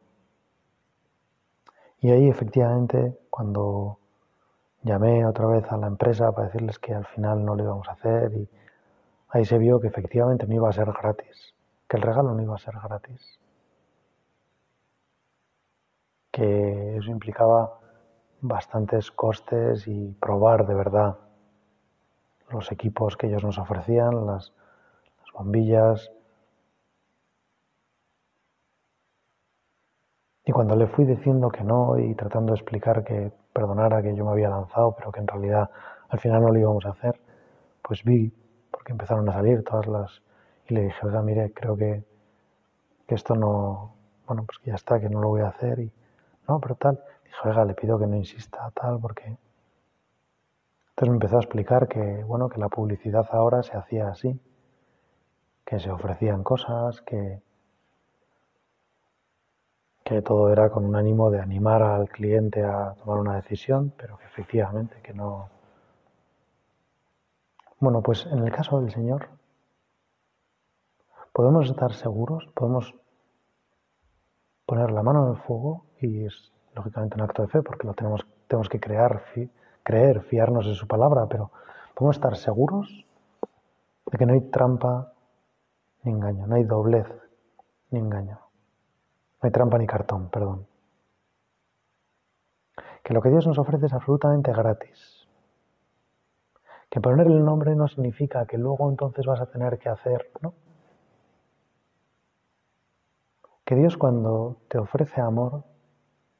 Y 1.99 2.12
ahí 2.12 2.30
efectivamente, 2.30 3.17
cuando 3.30 3.97
llamé 4.84 5.25
otra 5.25 5.47
vez 5.47 5.71
a 5.71 5.77
la 5.77 5.88
empresa 5.88 6.32
para 6.32 6.47
decirles 6.47 6.77
que 6.80 6.93
al 6.93 7.06
final 7.06 7.43
no 7.43 7.56
lo 7.56 7.63
íbamos 7.63 7.88
a 7.89 7.93
hacer, 7.93 8.34
y 8.34 8.49
ahí 9.30 9.45
se 9.45 9.58
vio 9.58 9.80
que 9.80 9.88
efectivamente 9.88 10.45
no 10.47 10.53
iba 10.56 10.69
a 10.69 10.73
ser 10.73 10.91
gratis, 10.91 11.56
que 11.88 11.97
el 11.97 12.03
regalo 12.03 12.34
no 12.34 12.41
iba 12.41 12.56
a 12.56 12.60
ser 12.60 12.75
gratis, 12.82 13.39
que 16.32 16.97
eso 16.97 17.10
implicaba 17.10 17.77
bastantes 18.41 19.12
costes 19.12 19.88
y 19.88 20.15
probar 20.19 20.67
de 20.67 20.73
verdad 20.73 21.17
los 22.50 22.71
equipos 22.71 23.17
que 23.17 23.28
ellos 23.28 23.43
nos 23.43 23.58
ofrecían, 23.58 24.26
las, 24.26 24.54
las 25.19 25.32
bombillas, 25.34 26.12
Y 30.47 30.54
cuando 30.54 30.78
le 30.78 30.88
fui 30.88 31.04
diciendo 31.04 31.50
que 31.50 31.62
no 31.62 32.00
y 32.00 32.15
tratando 32.15 32.54
de 32.54 32.60
explicar 32.60 33.04
que 33.04 33.34
perdonara 33.52 34.02
que 34.02 34.15
yo 34.15 34.23
me 34.23 34.32
había 34.32 34.47
lanzado, 34.47 34.95
pero 34.97 35.12
que 35.12 35.19
en 35.19 35.28
realidad 35.28 35.69
al 36.08 36.19
final 36.19 36.41
no 36.41 36.54
lo 36.54 36.58
íbamos 36.58 36.86
a 36.86 36.91
hacer, 36.91 37.19
pues 37.82 38.02
vi, 38.06 38.32
porque 38.71 38.93
empezaron 38.93 39.28
a 39.28 39.34
salir 39.34 39.65
todas 39.65 39.88
las... 39.88 40.21
Y 40.69 40.73
le 40.73 40.84
dije, 40.84 41.06
oiga, 41.06 41.21
mire, 41.21 41.52
creo 41.52 41.76
que, 41.76 42.02
que 43.06 43.15
esto 43.15 43.36
no... 43.36 43.93
Bueno, 44.26 44.45
pues 44.45 44.60
que 44.60 44.69
ya 44.69 44.76
está, 44.76 45.02
que 45.02 45.10
no 45.10 45.19
lo 45.19 45.28
voy 45.28 45.41
a 45.41 45.50
hacer. 45.50 45.80
Y 45.80 45.91
no, 46.47 46.62
pero 46.62 46.76
tal. 46.76 46.97
Dije, 47.28 47.50
oiga, 47.50 47.66
le 47.66 47.74
pido 47.74 48.00
que 48.00 48.08
no 48.08 48.16
insista, 48.16 48.72
tal, 48.72 49.00
porque... 49.00 49.38
Entonces 50.90 51.10
me 51.10 51.16
empezó 51.16 51.38
a 51.38 51.42
explicar 51.42 51.88
que, 51.88 52.24
bueno, 52.24 52.50
que 52.50 52.60
la 52.60 52.70
publicidad 52.70 53.28
ahora 53.32 53.62
se 53.62 53.78
hacía 53.78 54.10
así, 54.10 54.40
que 55.63 55.80
se 55.80 55.92
ofrecían 55.92 56.44
cosas, 56.44 57.02
que, 57.02 57.42
que 60.04 60.22
todo 60.22 60.52
era 60.52 60.70
con 60.70 60.86
un 60.86 60.96
ánimo 60.96 61.30
de 61.30 61.40
animar 61.40 61.84
al 61.84 62.10
cliente 62.10 62.63
a 62.63 62.96
tomar 62.96 63.20
una 63.20 63.36
decisión, 63.36 63.94
pero 63.98 64.18
que 64.18 64.26
efectivamente 64.26 65.02
que 65.04 65.13
no... 65.13 65.50
Bueno, 67.80 68.02
pues 68.02 68.26
en 68.26 68.40
el 68.40 68.52
caso 68.52 68.82
del 68.82 68.92
Señor, 68.92 69.28
podemos 71.32 71.70
estar 71.70 71.94
seguros, 71.94 72.48
podemos 72.56 72.96
poner 74.66 74.92
la 74.92 75.04
mano 75.04 75.28
en 75.28 75.36
el 75.36 75.42
fuego 75.42 75.86
y 76.02 76.26
lógicamente 76.78 77.16
un 77.16 77.22
acto 77.22 77.42
de 77.42 77.48
fe 77.50 77.62
porque 77.62 77.88
lo 77.88 77.94
tenemos, 77.94 78.26
tenemos 78.48 78.70
que 78.70 78.80
crear, 78.80 79.24
creer, 79.84 80.22
fiarnos 80.22 80.66
de 80.66 80.76
su 80.76 80.88
palabra, 80.88 81.28
pero 81.28 81.52
podemos 81.94 82.16
estar 82.16 82.36
seguros 82.38 83.06
de 84.06 84.18
que 84.18 84.26
no 84.26 84.34
hay 84.34 84.42
trampa 84.50 85.12
ni 86.04 86.12
engaño, 86.12 86.48
no 86.48 86.56
hay 86.56 86.63
doblez 86.63 87.08
ni 87.90 88.00
engaño. 88.00 88.40
No 89.42 89.48
hay 89.48 89.52
trampa 89.52 89.78
ni 89.78 89.86
cartón, 89.86 90.30
perdón. 90.30 90.68
Que 93.04 93.13
lo 93.13 93.22
que 93.22 93.30
Dios 93.30 93.46
nos 93.48 93.58
ofrece 93.58 93.86
es 93.86 93.94
absolutamente 93.94 94.52
gratis. 94.52 95.28
Que 96.90 97.02
poner 97.02 97.28
el 97.28 97.44
nombre 97.44 97.76
no 97.76 97.88
significa 97.88 98.46
que 98.46 98.58
luego 98.58 98.90
entonces 98.90 99.26
vas 99.26 99.42
a 99.42 99.46
tener 99.48 99.78
que 99.78 99.90
hacer, 99.90 100.32
¿no? 100.42 100.54
Que 103.66 103.76
Dios 103.76 103.98
cuando 103.98 104.58
te 104.70 104.78
ofrece 104.78 105.20
amor, 105.20 105.63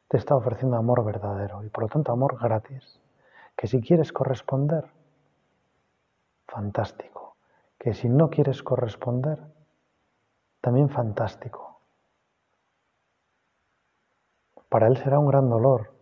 te 0.08 0.18
está 0.18 0.36
ofreciendo 0.36 0.78
amor 0.78 1.04
verdadero 1.04 1.64
y 1.64 1.70
por 1.70 1.84
lo 1.84 1.90
tanto 1.90 2.12
amor 2.12 2.38
gratis. 2.40 3.00
Que 3.56 3.68
si 3.68 3.82
quieres 3.82 4.14
corresponder, 4.14 4.86
fantástico. 6.48 7.36
Que 7.78 7.94
si 7.94 8.08
no 8.08 8.30
quieres 8.30 8.64
corresponder, 8.64 9.40
también 10.62 10.90
fantástico. 10.90 11.68
para 14.70 14.88
Él 14.88 14.98
será 14.98 15.18
un 15.18 15.28
gran 15.28 15.50
dolor, 15.50 15.94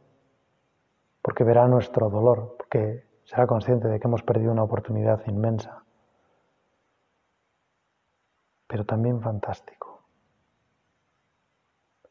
porque 1.21 1.43
verá 1.43 1.67
nuestro 1.67 2.09
dolor, 2.09 2.55
porque 2.57 3.05
será 3.23 3.45
consciente 3.45 3.87
de 3.87 3.99
que 3.99 4.07
hemos 4.07 4.23
perdido 4.23 4.51
una 4.51 4.63
oportunidad 4.63 5.21
inmensa, 5.27 5.83
pero 8.67 8.85
también 8.85 9.21
fantástico. 9.21 10.01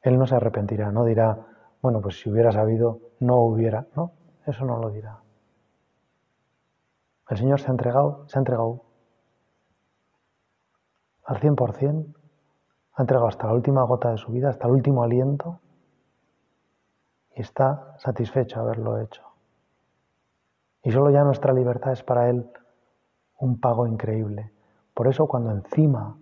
Él 0.02 0.18
no 0.18 0.26
se 0.26 0.36
arrepentirá, 0.36 0.92
no 0.92 1.04
dirá, 1.04 1.53
bueno, 1.84 2.00
pues 2.00 2.18
si 2.18 2.30
hubiera 2.30 2.50
sabido, 2.50 2.98
no 3.20 3.42
hubiera, 3.42 3.86
no, 3.94 4.12
eso 4.46 4.64
no 4.64 4.78
lo 4.78 4.88
dirá. 4.88 5.20
El 7.28 7.36
Señor 7.36 7.60
se 7.60 7.66
ha 7.66 7.72
entregado, 7.72 8.26
se 8.26 8.38
ha 8.38 8.40
entregado 8.40 8.86
al 11.24 11.38
100%, 11.40 12.14
ha 12.94 13.02
entregado 13.02 13.28
hasta 13.28 13.48
la 13.48 13.52
última 13.52 13.82
gota 13.82 14.12
de 14.12 14.16
su 14.16 14.32
vida, 14.32 14.48
hasta 14.48 14.66
el 14.66 14.72
último 14.72 15.02
aliento, 15.02 15.60
y 17.36 17.42
está 17.42 17.94
satisfecho 17.98 18.60
de 18.60 18.62
haberlo 18.64 18.98
hecho. 18.98 19.22
Y 20.84 20.90
solo 20.90 21.10
ya 21.10 21.22
nuestra 21.22 21.52
libertad 21.52 21.92
es 21.92 22.02
para 22.02 22.30
Él 22.30 22.50
un 23.40 23.60
pago 23.60 23.86
increíble. 23.86 24.52
Por 24.94 25.06
eso 25.06 25.26
cuando 25.26 25.50
encima 25.50 26.16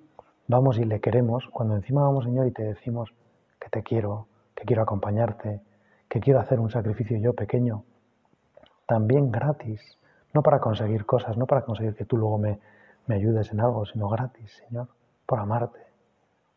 vamos 0.48 0.78
y 0.78 0.84
le 0.84 1.00
queremos, 1.00 1.46
cuando 1.52 1.76
encima 1.76 2.02
vamos 2.02 2.24
Señor 2.24 2.48
y 2.48 2.50
te 2.50 2.64
decimos 2.64 3.14
que 3.60 3.68
te 3.68 3.84
quiero, 3.84 4.26
que 4.62 4.66
quiero 4.66 4.82
acompañarte, 4.82 5.60
que 6.08 6.20
quiero 6.20 6.38
hacer 6.38 6.60
un 6.60 6.70
sacrificio 6.70 7.18
yo 7.18 7.34
pequeño, 7.34 7.82
también 8.86 9.32
gratis, 9.32 9.98
no 10.32 10.40
para 10.40 10.60
conseguir 10.60 11.04
cosas, 11.04 11.36
no 11.36 11.46
para 11.46 11.62
conseguir 11.62 11.96
que 11.96 12.04
tú 12.04 12.16
luego 12.16 12.38
me, 12.38 12.60
me 13.08 13.16
ayudes 13.16 13.50
en 13.50 13.60
algo, 13.60 13.84
sino 13.86 14.08
gratis, 14.08 14.62
Señor, 14.68 14.86
por 15.26 15.40
amarte, 15.40 15.80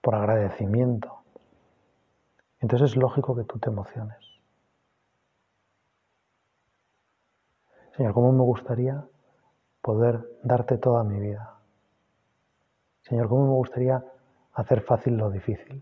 por 0.02 0.14
agradecimiento. 0.14 1.24
Entonces 2.60 2.92
es 2.92 2.96
lógico 2.96 3.36
que 3.36 3.44
tú 3.44 3.58
te 3.58 3.72
emociones. 3.72 4.20
Señor, 7.98 8.14
¿cómo 8.14 8.32
me 8.34 8.44
gustaría 8.44 9.04
poder 9.82 10.24
darte 10.44 10.78
toda 10.78 11.04
mi 11.04 11.20
vida? 11.20 11.58
Señor, 13.02 13.30
¿cómo 13.30 13.48
me 13.48 13.54
gustaría 13.54 14.04
hacer 14.54 14.82
fácil 14.82 15.18
lo 15.18 15.32
difícil? 15.32 15.82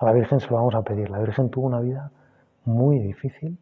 A 0.00 0.06
la 0.06 0.12
Virgen 0.12 0.40
se 0.40 0.48
lo 0.48 0.56
vamos 0.56 0.74
a 0.74 0.82
pedir. 0.82 1.08
La 1.10 1.20
Virgen 1.20 1.50
tuvo 1.50 1.66
una 1.66 1.78
vida 1.78 2.10
muy 2.64 2.98
difícil 2.98 3.56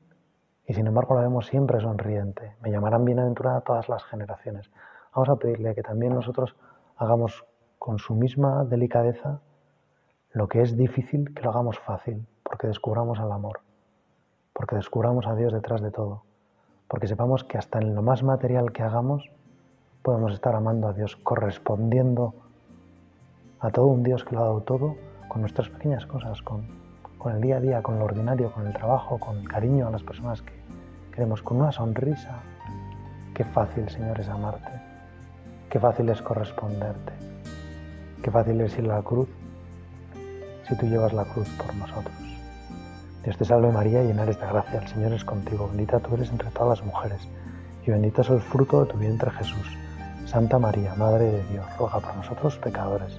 y 0.67 0.73
sin 0.73 0.87
embargo 0.87 1.15
la 1.15 1.21
vemos 1.21 1.47
siempre 1.47 1.79
sonriente. 1.81 2.55
Me 2.63 2.71
llamarán 2.71 3.05
bienaventurada 3.05 3.61
todas 3.61 3.91
las 3.91 4.03
generaciones. 4.05 4.71
Vamos 5.15 5.29
a 5.29 5.37
pedirle 5.37 5.75
que 5.75 5.83
también 5.83 6.15
nosotros 6.15 6.57
hagamos 6.97 7.45
con 7.79 7.99
su 7.99 8.15
misma 8.15 8.65
delicadeza 8.65 9.41
lo 10.33 10.49
que 10.49 10.63
es 10.63 10.77
difícil, 10.77 11.35
que 11.35 11.43
lo 11.43 11.51
hagamos 11.51 11.79
fácil, 11.79 12.27
porque 12.43 12.67
descubramos 12.67 13.19
al 13.19 13.33
amor, 13.33 13.61
porque 14.55 14.77
descubramos 14.77 15.27
a 15.27 15.35
Dios 15.35 15.53
detrás 15.53 15.83
de 15.83 15.91
todo 15.91 16.23
porque 16.89 17.07
sepamos 17.07 17.45
que 17.45 17.59
hasta 17.59 17.79
en 17.79 17.95
lo 17.95 18.03
más 18.03 18.23
material 18.23 18.73
que 18.73 18.83
hagamos 18.83 19.31
podemos 20.03 20.33
estar 20.33 20.55
amando 20.55 20.89
a 20.89 20.95
Dios, 20.95 21.17
correspondiendo 21.17 22.35
a 23.61 23.71
todo 23.71 23.87
un 23.87 24.03
Dios 24.03 24.25
que 24.25 24.35
lo 24.35 24.41
ha 24.41 24.45
dado 24.45 24.61
todo 24.63 24.97
con 25.29 25.43
nuestras 25.43 25.69
pequeñas 25.69 26.07
cosas, 26.07 26.43
con, 26.43 26.67
con 27.19 27.35
el 27.35 27.41
día 27.41 27.57
a 27.57 27.61
día, 27.61 27.83
con 27.83 27.99
lo 27.99 28.05
ordinario, 28.05 28.53
con 28.53 28.67
el 28.67 28.73
trabajo, 28.73 29.19
con 29.19 29.45
cariño 29.45 29.89
a 29.89 29.91
las 29.91 30.03
personas 30.03 30.43
que 30.43 30.53
queremos, 31.13 31.43
con 31.43 31.59
una 31.59 31.73
sonrisa. 31.73 32.41
Qué 33.35 33.45
fácil, 33.45 33.89
Señor, 33.89 34.19
es 34.21 34.29
amarte, 34.29 34.71
qué 35.71 35.79
fácil 35.79 36.09
es 36.09 36.21
corresponderte. 36.23 37.13
Qué 38.23 38.33
fácil 38.33 38.61
es 38.61 38.77
ir 38.77 38.91
a 38.91 38.97
la 38.97 39.03
cruz 39.03 39.29
si 40.69 40.77
tú 40.77 40.87
llevas 40.87 41.13
la 41.13 41.25
cruz 41.25 41.49
por 41.51 41.75
nosotros. 41.77 42.15
Dios 43.23 43.37
te 43.39 43.45
salve 43.45 43.71
María, 43.71 44.03
llena 44.03 44.25
eres 44.25 44.41
de 44.41 44.47
gracia, 44.47 44.81
el 44.81 44.89
Señor 44.89 45.13
es 45.13 45.25
contigo, 45.25 45.69
bendita 45.69 46.01
tú 46.01 46.15
eres 46.15 46.31
entre 46.31 46.51
todas 46.51 46.79
las 46.79 46.87
mujeres, 46.87 47.29
y 47.87 47.91
bendito 47.91 48.23
es 48.23 48.31
el 48.31 48.41
fruto 48.41 48.85
de 48.85 48.93
tu 48.93 48.99
vientre 48.99 49.31
Jesús. 49.31 49.67
Santa 50.27 50.59
María, 50.59 50.95
Madre 50.97 51.25
de 51.25 51.45
Dios, 51.45 51.65
ruega 51.79 52.01
por 52.01 52.17
nosotros 52.17 52.59
pecadores, 52.59 53.19